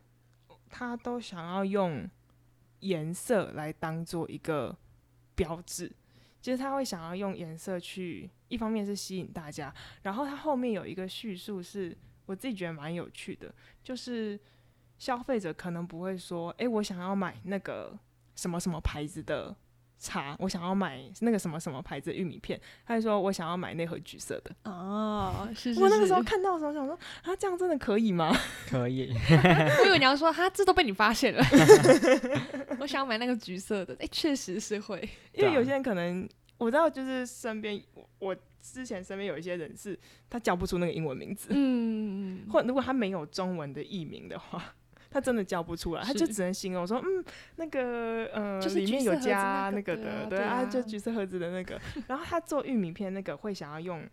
[0.69, 2.07] 它都想要用
[2.81, 4.75] 颜色来当做一个
[5.35, 5.91] 标志，
[6.41, 9.73] 就是他会想要用颜色去，一方面是吸引大家，
[10.03, 14.39] 然后它后面有一个叙述是我自己觉得蛮有趣的，就是
[14.97, 17.97] 消费者可能不会说，诶，我想要买那个
[18.35, 19.55] 什么什么牌子的。
[19.99, 28.35] 茶，我想要买那个什么什么牌子的玉米片，他就说我想要买那盒橘色的，哦，是是我那个时候看到的时候想说，啊，这样真的可以吗？
[28.67, 29.13] 可以，
[29.79, 31.41] 我以为你要说哈，这都被你发现了。
[32.79, 35.07] 我想买那个橘色的，哎、确实是会。
[35.31, 36.27] 因为有些人可能
[36.63, 39.97] 我知道，就是身边我我之前身边有一些人是
[40.29, 44.63] 他叫不出那个英文名字，嗯， 或如果他没有中文的译名的话。
[45.11, 47.23] 他真的叫不出来，他就只能形容说，嗯，
[47.57, 51.79] 那个呃，就是里面有橘色盒子加那个对对啊，就啊橘色盒子的那个。
[52.07, 54.03] 然后他做玉米片那个会想要用，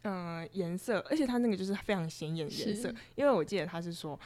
[0.00, 4.18] 嗯，颜色，而且他那个就是非常显眼的颜色，因为我记得他是说，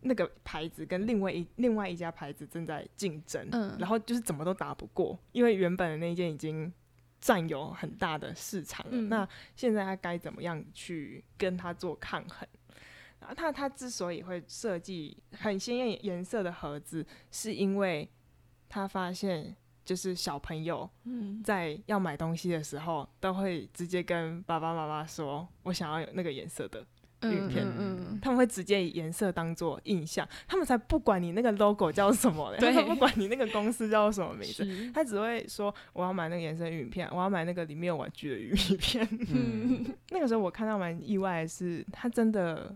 [0.00, 6.72] 那个牌子跟另外一另外一家牌子正在竞争，嗯然后就是怎么都打不过，因为原本的那一件已经
[7.22, 8.92] 占有很大的市场了。
[8.92, 12.46] 嗯那现在他该怎么样去跟他做抗衡？
[13.20, 18.10] 然后他他之所以会设计很鲜艳颜色的盒子，是因为
[18.68, 26.84] 他发现就是小朋友嗯在要买东西的时候，都会直接跟爸爸妈妈说：“我想要有那个颜色的。”
[27.30, 34.64] 玉片嗯他们会直接以颜色当做印象，他们才不管你那个 logo 叫什么嘞，他不管你那个公司叫什么名字，
[34.94, 39.08] 他只会说我要买那个颜色玉米片，我要买那个里面有玩具的 玉米片。
[39.32, 42.74] 嗯， 那个时候我看到蛮意外的是，他真的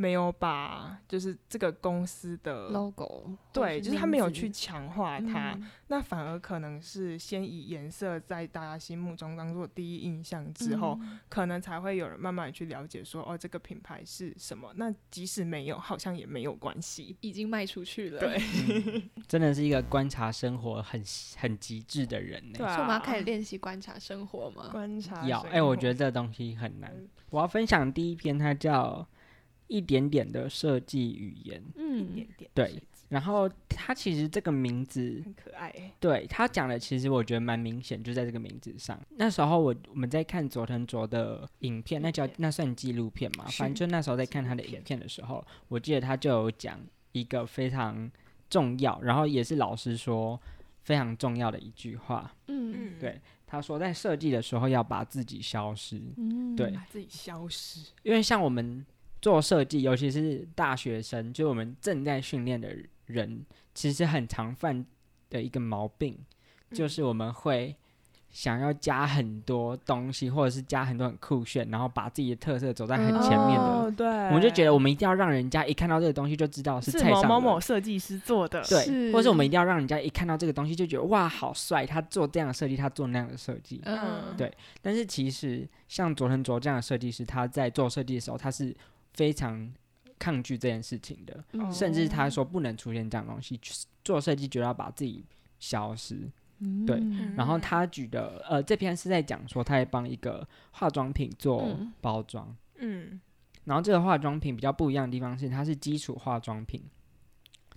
[0.00, 14.72] 没有把就是这个公司的 logo，对，就是他没有去强化它，嗯那反而可能是先以颜色在大家心目中当做第一印象之后，嗯可能才会有人慢慢去了解说，哦，这个品牌是什么。
[14.76, 17.14] 那即使没有，好像也没有关系。
[17.20, 18.20] 已经卖出去了。
[18.20, 18.40] 对，
[18.70, 21.02] 嗯 真的是一个观察生活很
[21.36, 22.56] 很极致的人呢。
[22.56, 24.70] 对啊所以我们要开始练习观察生活吗？
[24.72, 27.06] 观察要哎、我觉得得这东西很难嗯。
[27.28, 29.06] 我要分享第一篇，它叫
[29.70, 31.62] 一点点的设计语言。
[31.76, 35.92] 嗯一嗯点点对然后它其实这个名字，很可爱欸。
[35.98, 39.00] 对他讲的，其实我觉得蛮明显，就在这个名字上。
[39.16, 43.46] 那时候我我们在看佐藤卓的影片，那叫那算纪录片嘛？
[43.46, 46.78] 反正就那时候在看他的影片的时候，我记得他就有讲
[47.10, 48.08] 一个非常
[48.48, 50.40] 重要，然后也是老师说
[50.84, 52.32] 非常重要的一句话。
[52.46, 57.90] 嗯对他说，在设计的时候要把自己消失，嗯对把自己消失。
[58.04, 58.86] 因为像我们
[59.20, 62.74] 做设计，尤其是大学生，就我们正在训练的
[63.06, 63.44] 人，
[63.74, 64.84] 其实很常犯
[65.28, 66.18] 的一个毛病，
[66.72, 67.76] 就是我们会
[68.30, 73.64] 想要加很多东西，或者是加很多很酷炫，然后把自己的特色走在很前面的。
[73.64, 78.62] 哦、对，我们就觉得我们一定要让人家一看到这个东西就知道是是某某某设计师做的。
[78.62, 83.82] 对，或者我们一定要让人家一看到这个东西就觉得哇好帅，他做这样的设计，他做那样的设计。
[83.84, 88.74] 嗯对但是其实像佐藤卓这样的设计师，他在做设计的时候，他是
[89.14, 89.72] 非常
[90.18, 93.58] 抗拒这件事情的，嗯甚至他说不能出现这样东西。
[94.02, 95.24] 做设计就要把自己
[95.58, 96.30] 消失。
[96.86, 103.18] 对嗯然后他举的呃这篇是在讲说，他在帮一个化妆品做嗯包装，嗯，
[103.64, 106.82] 然后这个化妆品比较不一样的地方是，它是基础化妆品。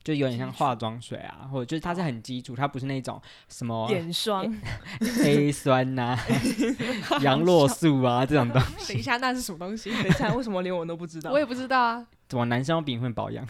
[0.04, 4.46] 就有点像化妆水啊，或者就是它是很基础，它不是那种什么眼霜
[5.24, 6.18] A 酸呐、
[7.22, 8.94] 杨洛素啊这种东西。
[8.94, 9.90] 等一下，那是什么东西？
[9.92, 11.32] 等一下，为什么连我都不知道？
[11.32, 12.06] 我也不知道啊。
[12.28, 13.46] 怎么男生要比你会保养？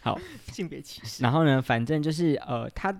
[0.00, 0.18] 好，
[0.52, 1.22] 性别歧视。
[1.22, 2.92] 然后呢，反正就是呃，他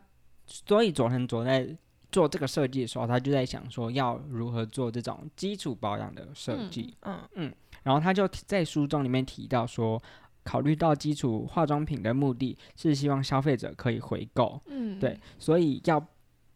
[0.47, 1.67] 所以佐藤佐在
[2.13, 6.95] 做这个设计的时候，他就在想说要如何做这种基础保养的设计。
[7.03, 10.01] 嗯嗯然后他就在书中里面提到说，
[10.45, 16.05] 考虑到基础化妆品的目的是希望消费者可以回购，嗯，对，，所以要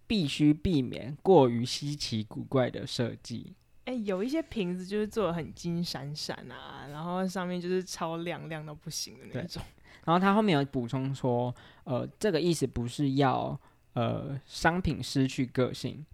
[0.06, 3.54] 必须避免过于稀奇古怪的设计。
[3.84, 9.62] 哎、有一些瓶子就是做的很金闪闪啊，然后上面就是超亮亮到不行的那种。
[10.04, 13.58] 然后他后面有补充说，呃，这个意思不是要
[13.94, 16.04] 呃商品失去个性，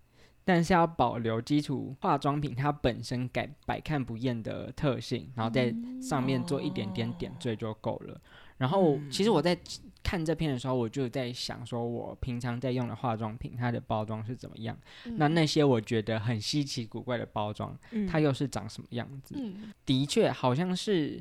[0.44, 8.20] 但是要保留基础化妆品它本身改百看不厌的特性，然后在上面做一点点点缀就够了。
[8.58, 9.58] 然后其实我在
[10.04, 14.76] 看这篇的时候，我就在想说，我平常在用的化妆品它的包装是怎么样？
[15.16, 19.34] 那那些我觉得很稀奇古怪的包装，嗯它又是长什么样子？
[19.38, 21.20] 嗯的确好像是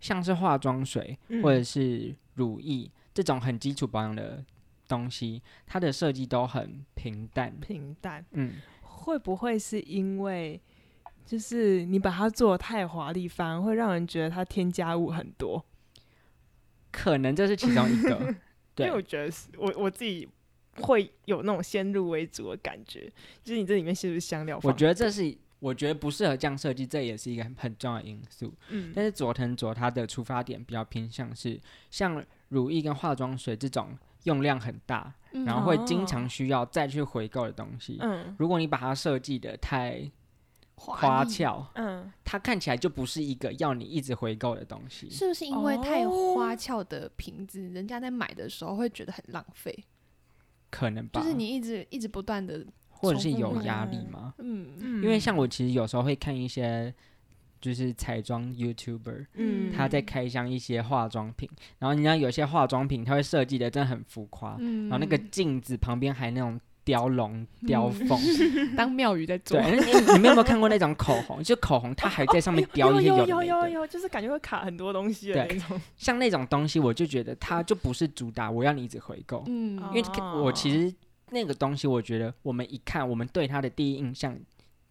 [0.00, 4.44] 像是化妆水嗯或者是乳液这种很基础保养的
[4.90, 7.54] 东西，它的设计都很平淡。
[7.60, 10.60] 平淡，嗯，会不会是因为
[11.24, 15.64] 就是你把它做的太华丽，反而会让人觉得它添加物很多？
[16.90, 18.18] 可能这是其中一个。
[18.76, 20.26] 因对为我觉得是我我自己
[20.80, 23.12] 会有那种先入为主的感觉，
[23.44, 24.58] 就是你这里面是不是香料？
[24.62, 28.54] 我觉得这是我觉得不适合这样设计，这也是一个很很重要的因素。
[28.70, 31.60] 嗯但是佐藤卓他的出发点比较偏向是
[31.90, 37.98] 像乳液跟化妆水这种用量很大，嗯然后会经哦常需要再去回购的东西。
[38.00, 40.10] 嗯如果你把它设计的太
[40.74, 45.10] 花俏，嗯，它看起来就不是一个要你一直回购的东西。
[45.10, 49.84] 是不是因为太哦花俏的瓶子，人家在买的时候会觉得很浪费？
[50.70, 54.34] 可能吧，就是你一直一直不断的，或者是有压力吗？
[54.38, 56.94] 嗯嗯因为像我其实有时候会看一些
[57.60, 59.72] 就是彩妆 YouTuber，嗯。
[59.72, 61.48] 他在开箱一些化妆品，
[61.78, 68.18] 然后你知道有些化妆品它会设计的真的很浮夸，嗯，然后那个镜子旁边还那种雕龙雕凤，
[68.76, 69.60] 当庙宇在做。
[69.60, 71.42] 对，，你你们有没有看过那种口红？
[71.42, 75.56] 就口红它还在上面雕 一些有有有有有，就是感觉会卡很多东西的对。
[75.56, 75.80] 那种。
[75.96, 80.92] 像那种东西我就觉得它就不是主打，我要你一直回购，嗯，因为哦我其实
[81.30, 84.36] 那个东西，我觉得我们一看，我们对它的第一印象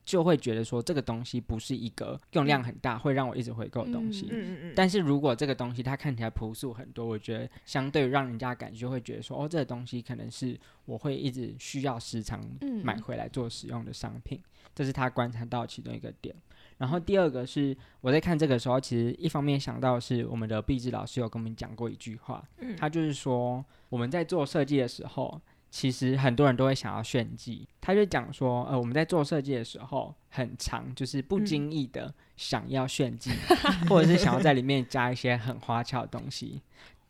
[0.09, 4.27] 就会觉得说，这个东西不是一个用量很大，会让我一直回购的东西。
[4.31, 14.41] 嗯嗯嗯，但是如果这个东西它看起来朴素很多，我觉得相对让人家感觉会觉得说，哦，这个东西可能是我会一直需要时常嗯买回来做使用的商品，
[14.73, 16.35] 这是他观察到其中一个点。
[16.79, 25.39] 然后第二个是我在看这个时候，其实一方面想到是我们的毕志老师有跟我们讲过一句话，嗯他就是说我们在做设计的时候，
[25.69, 27.67] 其实很多人都会想要炫技。
[27.81, 33.31] 他就讲说，呃，我们在做设计的时候，很长就是不经意的想要炫技，
[33.89, 36.61] 或者是想要在里面加一些很花俏的东西。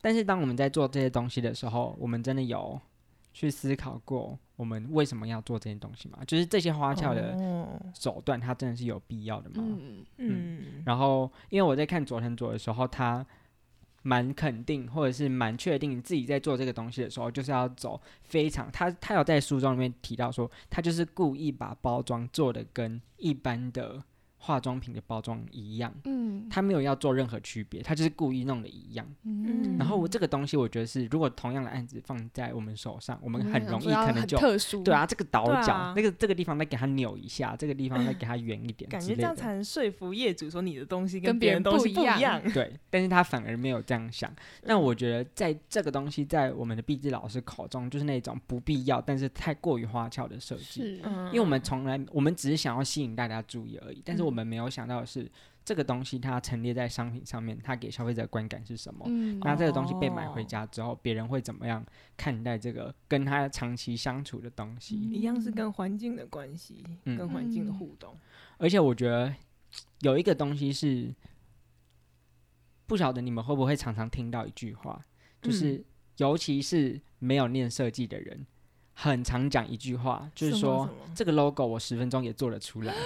[0.02, 2.80] 但是当我们在做这些东西的时候，我们真的有
[3.34, 6.20] 去思考过，我们为什么要做这些东西吗？
[6.26, 9.56] 就是这些花俏的哦手段，它真的是有必要的吗？
[9.58, 13.26] 嗯嗯然后，因为我在看佐藤佐的时候，他
[14.10, 24.04] 蛮肯定或者是蛮确定自己在做这个东西的时候，就是要走非常他他有在书中里面提到说，他就是故意把包装做的跟一般的
[24.42, 29.06] 化妆品的包装一样，嗯他没有要做任何区别，他就是故意弄的一样。
[29.24, 34.38] 嗯然后我这个东西，我觉得是如果同样的案子放在我们手上，我们很容易可能就。
[34.38, 39.00] 特殊，对啊，这个倒角，啊那个这个地方再给它扭一下，这个地方再给它圆一点感。
[39.00, 42.42] 觉这样才能说服业主说你的东西跟别人别人东西不一样。
[42.54, 44.34] 对，但是他反而没有这样想。
[44.64, 50.64] 那嗯我觉得在这个东西在我们的毕志老师口中，就是那种不必要，但是太过于花俏的设计。
[50.64, 55.30] 是，嗯因为我们从来我们只是想要吸引大家注意而已，但是我嗯们没有想到的是，
[55.66, 59.06] 这个东西它陈列在商品上面，它给消费者的观感是什么？
[59.08, 59.40] 嗯。
[59.42, 64.96] 那这个东西被买回哦家之后，别人会怎么样看待这个跟他长期相处的东西？
[64.96, 67.18] 一样是跟环境的关系，嗯。
[67.18, 68.16] 跟环境的嗯互动。
[68.58, 69.34] 而且我觉得
[70.02, 71.14] 有一个东西是，
[72.86, 75.04] 不晓得你们会不会常常听到一句话，
[75.42, 75.86] 就是、嗯。
[76.20, 78.46] 尤其是没有念设计的人，
[78.94, 82.98] 很常讲一句话，就是说这个 logo 我十分钟也做得出来，哦，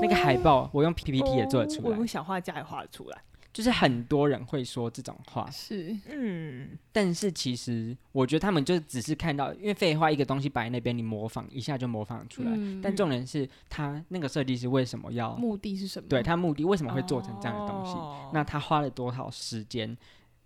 [0.00, 3.18] 那个海报我用 PPT 也做得出来，我用小画家也画得出来。
[3.50, 12.50] 就是很多人会说这种话，是，嗯，但是其实我觉得他们就只是看到，因为废话一个东西摆在那边，你模仿一下就模仿出来。
[12.54, 16.08] 嗯但重点是他那个设计师为什么要目的是什么？
[16.08, 17.94] 对他目的为什么会做成这样的东西？
[17.94, 19.96] 哦那他花了多少时间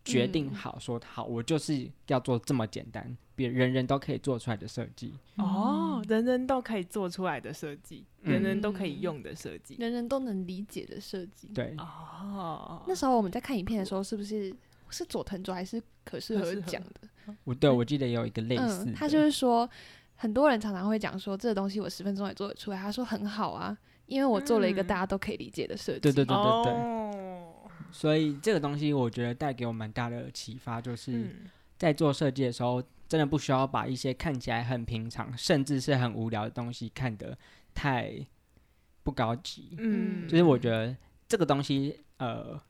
[0.05, 5.15] 决定嗯好说好，我就是要做这么简单，别人人都可以做出来的设计。
[5.37, 9.77] 哦，哦，人人都可以做出来的设计，嗯人人都可以用的设计。
[9.79, 11.49] 人人都能理解的设计。
[11.55, 14.55] 对，哦，那时候我们在看影片的时候，是不是
[14.91, 17.35] 是佐藤卓还是可适合讲的？
[17.45, 19.69] 我对我记得有一个类似的，嗯，他就是说，
[20.17, 22.77] 很多人常常会讲说，这个东西我十分钟也做得出来。
[22.77, 26.01] 他说很好啊，因为我做了一个嗯大家都可以理解的设计。
[26.01, 27.52] 对对对对对，哦，
[27.93, 37.37] 所以这个东西我觉得带给我蛮大的启发，就是嗯，在做设计的时候，真的不需要把一些看起来很平常，甚至是很无聊的东西看得
[37.75, 38.15] 太
[39.03, 39.77] 不高级。
[39.79, 40.97] 嗯，就是我觉得
[41.29, 42.61] 这个东西，呃，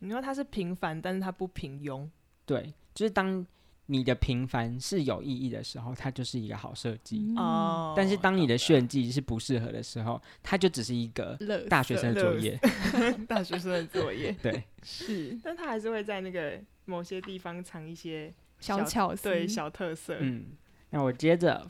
[0.00, 2.08] 你说它是平凡，但是它不平庸。
[2.44, 3.46] 对，就是当
[3.86, 7.18] 你的平凡是有意义的时候，它就是一个好设计。
[7.30, 11.36] 嗯，哦，但是当你的炫技是不适合的时候，它就只是一个
[11.68, 12.58] 大学生的作业。
[13.28, 20.16] 大学生的作业，对，是但他还是会在那个某些地方藏一些小巧思，对小特色。
[20.20, 20.46] 嗯，
[20.90, 21.66] 那我接着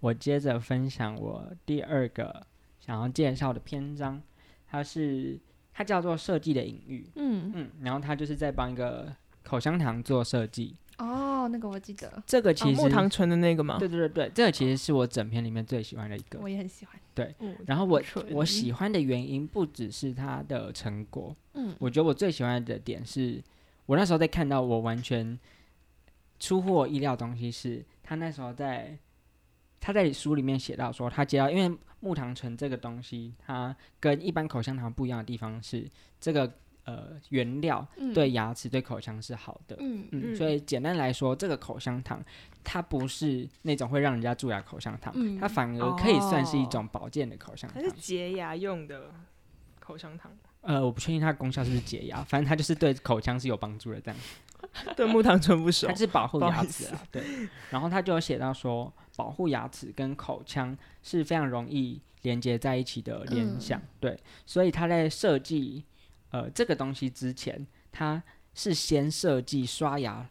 [0.00, 2.44] 我接着分享我第二个
[2.80, 4.20] 想要介绍的篇章，
[4.66, 5.38] 它是
[5.72, 7.08] 它叫做设计的隐喻。
[7.14, 10.76] 嗯，嗯，然后它就是在帮一个口香糖做设计。
[11.02, 13.76] 哦，那个我记得，哦这个其实、木糖醇的那个吗？
[13.78, 16.38] 对对对对，这个其实是我整篇里面最喜欢的一个。
[16.40, 17.00] 我也很喜欢。
[17.14, 17.34] 对
[17.66, 18.00] 然后我
[18.30, 23.42] 我喜欢的原因不只是它的成果，嗯，我觉得我最喜欢的点是，
[23.84, 25.38] 我那时候在看到我完全
[26.38, 28.96] 出乎我意料的东西是，他那时候在
[29.80, 35.86] 他在书里面写到说，他接到因为木糖醇这个东西，它跟一般口香糖不一样的地方是，
[36.20, 36.50] 这个
[36.84, 39.76] 呃原料嗯对牙齿对口腔是好的。
[39.80, 42.22] 嗯所以简单来说，这个口香糖
[42.64, 47.82] 它不是那种会让人家蛀牙的口香糖，嗯它反而可以算是一哦种保健的口香糖。
[47.82, 49.10] 它是洁牙用的
[49.80, 50.30] 口香糖，
[50.62, 54.20] 呃，我不确定它的功效是不是洁牙， 反正它就是对口腔是有帮助的这样。
[54.96, 55.94] 对木糖醇不熟它。
[55.94, 57.22] 是保护牙齿啊，对。
[57.70, 64.18] 然后他就有写到说，保护牙齿跟口腔是非常容易连接在一起的联想，嗯对。
[64.46, 65.84] 所以他在设计
[66.32, 68.20] 呃这个东西之前，它
[68.54, 70.28] 是先设计刷牙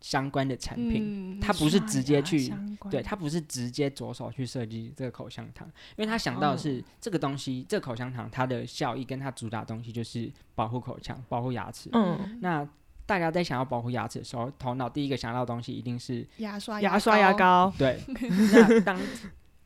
[0.00, 5.66] 相关的产品，嗯他不是直接去刷牙相关对他不是直接着手去设计这个口香糖，
[5.96, 11.88] 因为他想到的是、这个东西，这个口香糖它的效益跟它主打的东西就是保护口腔、保护牙齿。
[11.92, 12.68] 嗯，那
[13.06, 18.00] 大家在想要保护牙齿的时候，头脑第一个想到的东西一定是牙刷牙刷牙，膏， 对。
[18.08, 18.98] 那当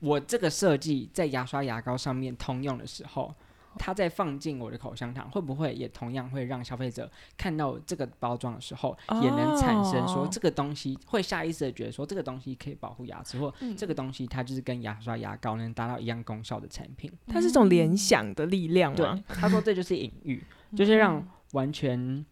[0.00, 3.34] 我这个设计在牙刷牙膏上面通用的时候，
[3.78, 17.12] 它再放进我的口香糖，会不会也同样会让消费者看到这个包装的时候，也能产生说哦这个东西会下意识的觉得说这个东西可以保护牙齿，或嗯这个东西它就是跟牙刷牙膏能达到一样功效的产品。
[17.26, 20.42] 它是一种联想的力量对？，他说这就是隐喻，
[20.74, 22.24] 就是让完全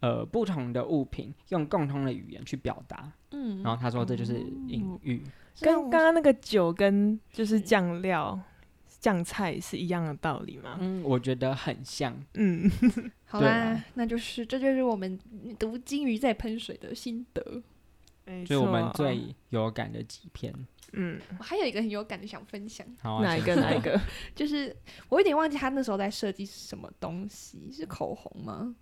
[0.00, 3.12] 呃不同的物品用共通的语言去表达。
[3.30, 4.34] 嗯，然后他说这就是
[4.68, 5.22] 隐喻。
[5.60, 8.38] 跟刚刚那个酒跟就是酱料、
[9.02, 10.78] 酱菜是一样的道理吗？
[10.80, 12.16] 嗯，我觉得很像。
[12.34, 12.70] 嗯，
[13.26, 15.18] 好啦啊，那就是这就是我们
[15.58, 17.62] 读金鱼在喷水的心得。
[18.24, 20.54] 没所以我们最有感的几篇。
[20.92, 23.80] 嗯我还有一个很有感的想分享，好、啊，哪一个哪一？
[23.80, 24.00] 个？
[24.36, 24.74] 就是
[25.08, 28.76] 我有点忘记他那时候在设计什么东西，是口红吗？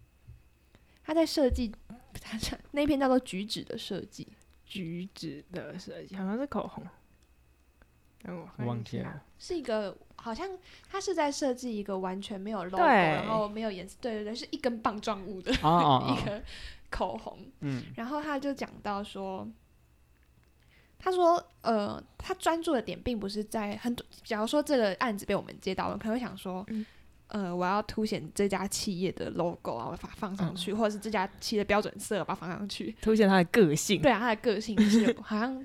[1.03, 1.73] 他在设计，
[2.21, 2.39] 他
[2.73, 4.29] 那篇叫做“举止”的设计，
[4.67, 6.85] 橘子的设计好像是口红，
[8.23, 9.23] 让我忘记了。
[9.39, 10.49] 是一个好像
[10.91, 16.43] 他是在设计一个完全没有 logo，然后没有颜色，对对对，是一根棒状物的哦哦哦， 一个
[16.91, 17.39] 口红。
[17.61, 19.49] 嗯然后他就讲到说，
[20.99, 26.85] 他说，呃，他专注的点并不是在很多，假如说这个案子被我们接到了，可能会想说，嗯
[27.29, 32.95] 呃，我要凸显这家企业的 logo 啊，我把它放上去，或者是这家企业的标准色，我把它放上去。
[33.01, 34.03] 凸显它的个性。
[34.03, 35.65] 对啊，他的个性是 好像。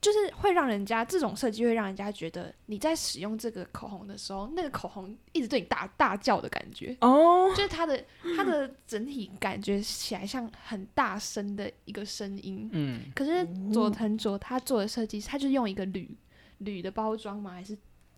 [0.00, 8.04] 就是会让人家这种设计会让人家觉得你在使用这个口红的时候，那个口红一直对你大大叫的感觉，哦，就是它的
[8.36, 13.00] 它的整体感觉起来像很大声的一个声音，嗯。
[13.14, 16.16] 可是佐藤卓他做的设计，他就用一个铝
[16.58, 17.50] 铝的包装嘛？
[17.50, 17.76] 还是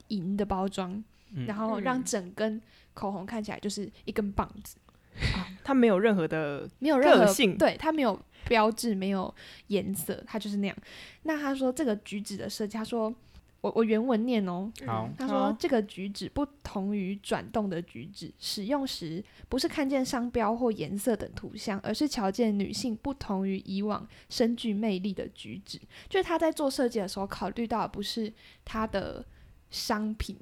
[0.09, 0.93] 银的包装，
[1.33, 2.61] 嗯，然后让嗯整根
[2.93, 4.77] 口红看起来就是一根棒子，
[5.65, 9.33] 它没有任何的没有任何性对，它没有标志，没有
[9.69, 10.77] 颜色，它就是那样。
[11.23, 13.15] 那他说这个举止的设计，他说
[13.61, 25.79] 我我原文念哦，好他说这个举止不同于转动的举止，使用时不是看见商标或颜色等图像，而是瞧见女性不同于以往深具魅力的举止。
[26.09, 28.33] 就是他在做设计的时候，考虑到的不是
[28.65, 29.23] 他的
[29.71, 30.37] 商品，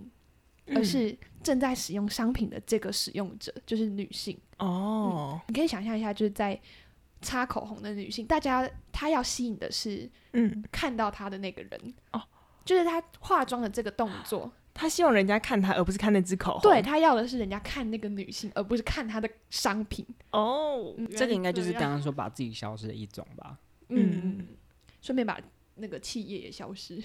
[0.75, 4.39] 而嗯是正在使用商品的这个使用者，就是女性。
[4.59, 6.61] 哦，你可以想象一下，就是在
[7.21, 12.23] 擦口红的女性，大家她要吸引的是嗯，看到她的那个人哦，
[12.64, 16.62] 就是她化妆的这个动作，他希望人家看他，而不是看那只口红。
[16.62, 20.07] 对他要的是人家看那个女性，而不是看她的商品。
[20.31, 23.59] 哦，这个应该就是刚刚说把自己消失的一种吧。
[23.89, 24.47] 嗯嗯，
[25.01, 25.41] 顺便把
[25.79, 27.03] 那个企业也消失。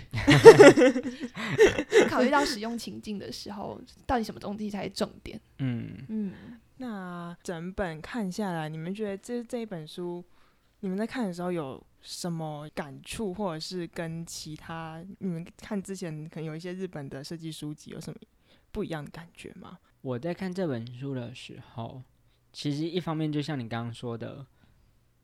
[2.10, 5.40] 考虑到使用情境的时候，到底什么东西才是重点？
[5.60, 6.34] 嗯，嗯，
[6.78, 10.24] 那整本看下来，你们觉得这这一本书，
[10.82, 18.20] 你们在看的时候有什么感触，或者是跟其他你们看之前可能有一些日本的设计书籍有什么
[18.72, 19.80] 不一样的感觉吗？
[20.02, 22.04] 我在看这本书的时候，
[22.52, 24.46] 其实一方面就像你刚刚说的，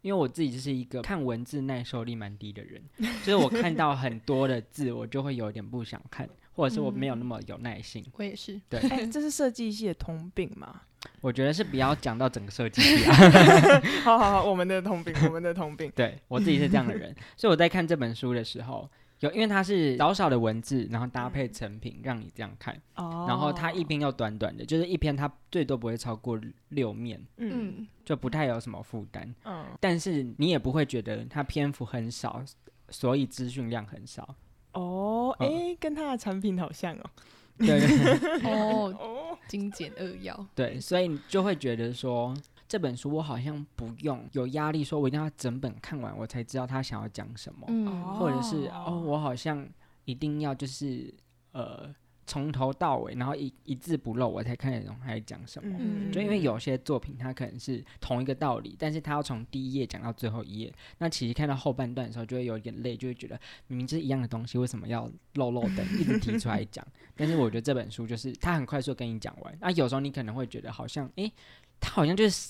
[0.02, 2.82] 因为我自己就是一个看文字耐受力蛮低的人，
[3.24, 8.06] 就是我看到很多的字，我就会有点不想看，或者是我没有那么有耐心。
[8.14, 8.60] 我也是。
[8.70, 10.82] 对，哎、这是设计系的通病嘛？
[11.22, 13.14] 我觉得是不要讲到整个设计系啊。
[14.04, 15.92] 好好好，我们的通病，我们的通病。
[15.96, 18.90] 对我自己是这样的人，所以我在看这本书的时候，
[19.20, 22.74] 有因为它是少少的文字，然后搭配成品，让你这样看。
[22.96, 26.40] 哦然后它一篇又短短的，就是一篇它最多不会超过
[26.70, 29.36] 六面，嗯嗯，就不太有什么负担。
[29.44, 32.42] 嗯但是你也不会觉得它篇幅很少，
[32.90, 34.36] 所以资讯量很少。
[34.74, 37.10] 哦，哎、嗯跟它的产品好像哦。
[37.58, 40.48] 对 对哦，哦，精简扼要。
[40.56, 42.34] 对，所以你就会觉得说
[42.70, 49.68] 这本书我好像不用有压力，说我一定要整本看完我才知道他想要讲什么，嗯，或者是哦哦，我好像
[50.06, 51.12] 一定要就是
[51.52, 51.92] 呃
[52.28, 55.76] 从头到尾，然后一一字不漏我才看得懂他在讲什么。
[55.80, 60.72] 嗯就因为有些作品，它可能是同一个道理，但是他要从第一页讲到最后一页。
[61.00, 66.86] 那其实看到后半段的时候，就会有点累，就会觉得明明是一样的东西，为什么要漏漏的一直提出来讲？
[67.18, 69.58] 但是我觉得这本书就是它很快速跟你讲完。
[69.60, 71.32] 那有时候你可能会觉得好像，诶，
[71.80, 72.50] 它好像就是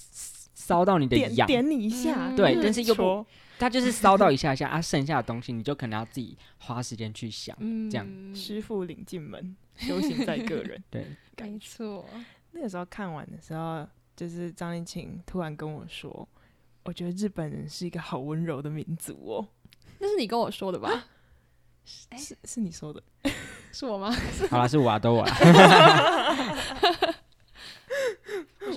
[0.54, 3.26] 烧到你的痒，点点你一下，嗯对，但是又不，
[3.58, 7.56] 他就是烧到一下下啊，剩下的东西你就可能要自己花时间去想。
[7.60, 10.84] 嗯这样师傅领进门，修行在个人。
[10.90, 11.06] 对，
[11.38, 12.06] 没错。
[12.52, 16.28] 那个时候看完的时候，就是张丽琴突然跟我说
[16.84, 19.48] ：“我觉得日本人是一个好温柔的民族哦。
[20.00, 21.06] 那是你跟我说的吧？
[22.10, 23.02] 哎是是你说的，
[23.74, 24.16] 是我吗？
[24.50, 25.36] 好啦，是我啊，都我啊。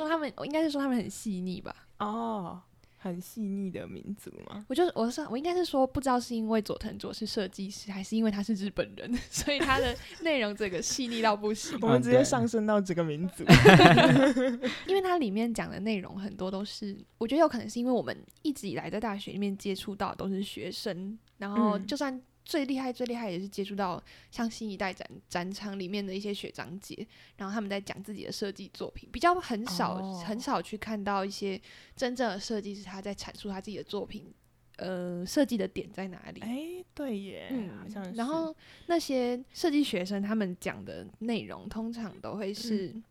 [0.02, 1.74] 我说他们，我应该是说他们很细腻吧。
[1.98, 2.60] 哦，
[2.98, 4.64] 很细腻的民族吗？
[4.68, 11.78] 我就我是我应该是说，不知道是因为佐藤卓是设计师，还是因为他是日本人， 所以他的内容这个细腻到不行。
[11.82, 13.44] 我们直接上升到这个民族。
[14.88, 31.60] 因为它里面讲的内容很多都是，我觉得有可能是因为我们一直以来在大学里面接触到的都是学生，然后嗯就算最厉害最厉害也是接触到像新一代展展场里面的一些学长姐，然后他们在讲自己的设计作品，比较很少、哦很少去看到一些
[31.96, 34.32] 真正的设计师他在阐述他自己的作品，
[34.76, 36.40] 呃，设计的点在哪里。
[36.40, 38.12] 哎，对耶，好像是。
[38.12, 38.54] 然后
[38.86, 43.04] 那些设计学生他们讲的内容，通常都会是，嗯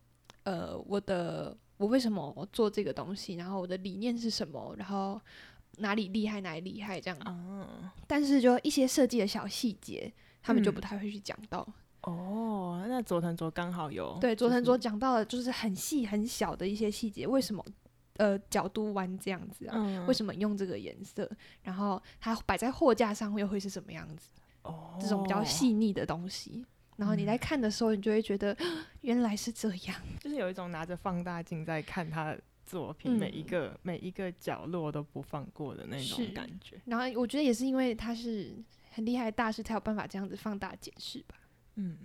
[0.44, 5.20] 呃，我的我为什么做这个东西，然后我的理念是什么，然后
[5.78, 7.18] 哪里厉害哪里厉害这样。
[7.20, 10.12] 啊，但是就一些设计的小细节，
[10.42, 11.66] 他们就嗯不太会去讲到。
[12.02, 17.64] 哦，那佐藤卓刚好有对，佐藤卓讲到的就是很细很小的一些细节，为什么
[18.16, 19.74] 呃角度弯这样子啊？
[19.76, 21.30] 嗯为什么用这个颜色？
[21.62, 24.30] 然后它摆在货架上又会是什么样子？
[24.62, 26.64] 哦这种比较细腻的东西。
[26.96, 28.56] 然后你在看的时候，你就会觉得
[29.00, 29.96] 原来是这样。
[30.20, 32.40] 就是有一种拿着放大镜在看它的
[32.72, 33.18] 作品，嗯。
[33.18, 36.80] 每一个每一个角落都不放过的那种感觉。
[36.86, 38.56] 然后我觉得也是因为他是
[38.92, 41.34] 很厉害的大师，才有办法这样子放大解释吧。
[41.74, 41.98] 嗯，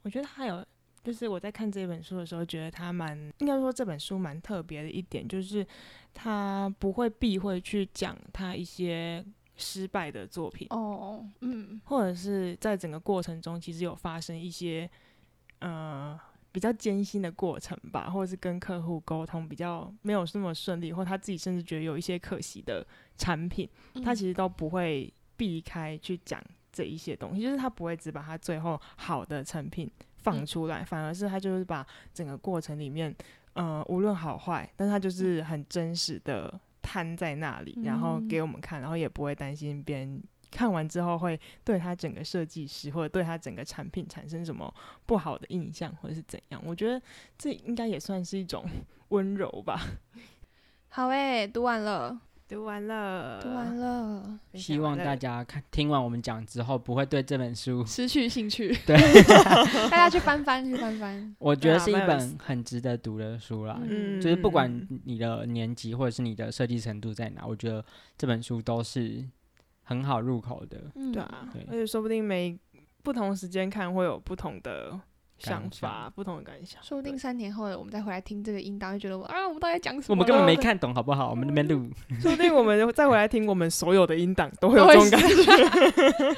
[0.00, 0.64] 我觉得他有，
[1.04, 5.66] 就是我在看这本书的时候，觉得他蛮应该说这本书蛮特别的一点，就是
[6.14, 9.24] 他不会避讳去讲他一些
[9.56, 14.90] 失败的作品，哦，嗯，或者是在整个过程中其实有发生一些
[15.60, 16.18] 呃
[16.52, 22.86] 比较艰辛的过程吧，或者是跟客户沟通比较没有那么顺利，或他自己甚至觉得有一些可惜的
[23.16, 23.68] 产品，
[24.04, 26.40] 他其实实都不会避开去讲
[26.70, 33.14] 这一些东西，就是他不会只把他最后好的成品放出来，反而是他就是把整个过程里面，
[33.54, 40.22] 呃，无论好坏，但他就是很真实的摊在那里，然后给我们看，然后也不会担心别人。
[40.52, 44.72] 看完之后会对他整个设计师或者对他整个产品产生什么
[45.06, 46.62] 不好的印象，或者是怎样？
[46.64, 47.00] 我觉得
[47.38, 48.64] 这应该也算是一种
[49.08, 49.80] 温柔吧。
[50.90, 58.94] 好诶，读完了，读完了，读完了，希望大家看听完我们讲之后，不会对这本书，失去兴趣， 对，
[59.88, 61.34] 大家去翻翻，去翻翻。
[61.38, 63.80] 我觉得是一本很值得读的书啦。
[63.82, 67.82] 嗯，就是不管嗯你的年级或者是你的设计程度在哪，我觉得
[68.18, 69.26] 这本书都是
[69.92, 70.90] 很好入口的。
[70.94, 72.58] 嗯对啊，对而且说不定每
[73.02, 74.98] 不同时间看会有不同的
[75.38, 76.82] 想法，不同的感想。
[76.82, 80.14] 说不定三年后我们再回来听这个音档，就觉得啊，我们到底在讲什么？
[80.14, 80.56] 我们根本没。
[80.62, 81.30] 看懂，好不好？
[81.30, 81.90] 我们那边录，
[82.20, 86.32] 说不定我们再回来听我们所有的音档，都会有这种感觉。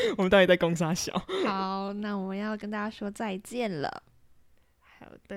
[0.18, 1.12] 我们到底在攻啥小？
[1.46, 4.02] 好，那我们要跟大家说再见了。
[4.98, 5.36] 好的，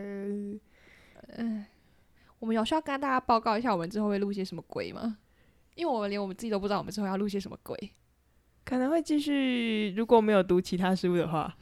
[1.37, 1.65] 嗯，
[2.39, 5.17] 我们有需要跟大家报告一下，我们之后会录些什么鬼吗？
[5.75, 7.77] 因为我们连我们自己都不知道，我们之后要录些什么鬼。
[8.63, 11.55] 可能会继续，如果没有读其他书的话，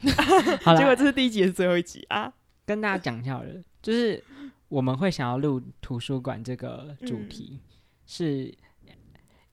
[0.64, 2.34] 好， 结果这是第一集也是最后一集啊。
[2.66, 4.24] 跟大家讲一下好了，就是
[4.70, 7.60] 我们会想要录图书馆这个主嗯题，
[8.06, 8.56] 是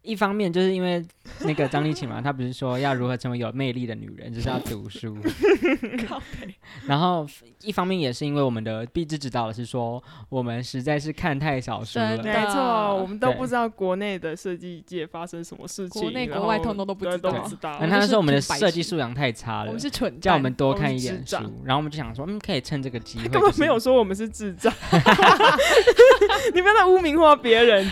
[0.03, 1.05] 一方面就是因为
[1.41, 5.17] 那个张丽琴嘛，她不是说要如何成为有魅力的女人，就是要读书。
[6.87, 7.27] 然后
[7.63, 12.17] 一方面也是因为我们的毕志指导老师说，我们实在是看太少书了。
[12.23, 21.37] 没错，我们都不知道国内的设计界发生什么事情，国内国外通通都不知道都不知道然后他说我们的设计素养太差了我们，是蠢蛋，叫我们多看一点书。
[21.65, 24.73] 然后我们就想说，嗯，可以趁这个机会，他根本没有说我们是智障，
[26.55, 27.91] 你不要再污名化别人，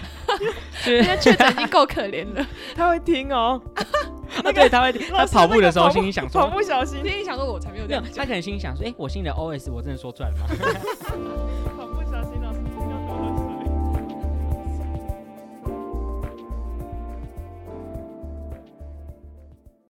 [0.84, 2.46] 就是人家确诊已经够可怜了。
[2.76, 3.61] 他会听哦。
[4.44, 10.46] 那， 对，他会他跑步的时候心里想说跑说，步小心心里想说，我才没有这样，他可能心里想说，哎，我心里的 OS 我真的说出来了吗？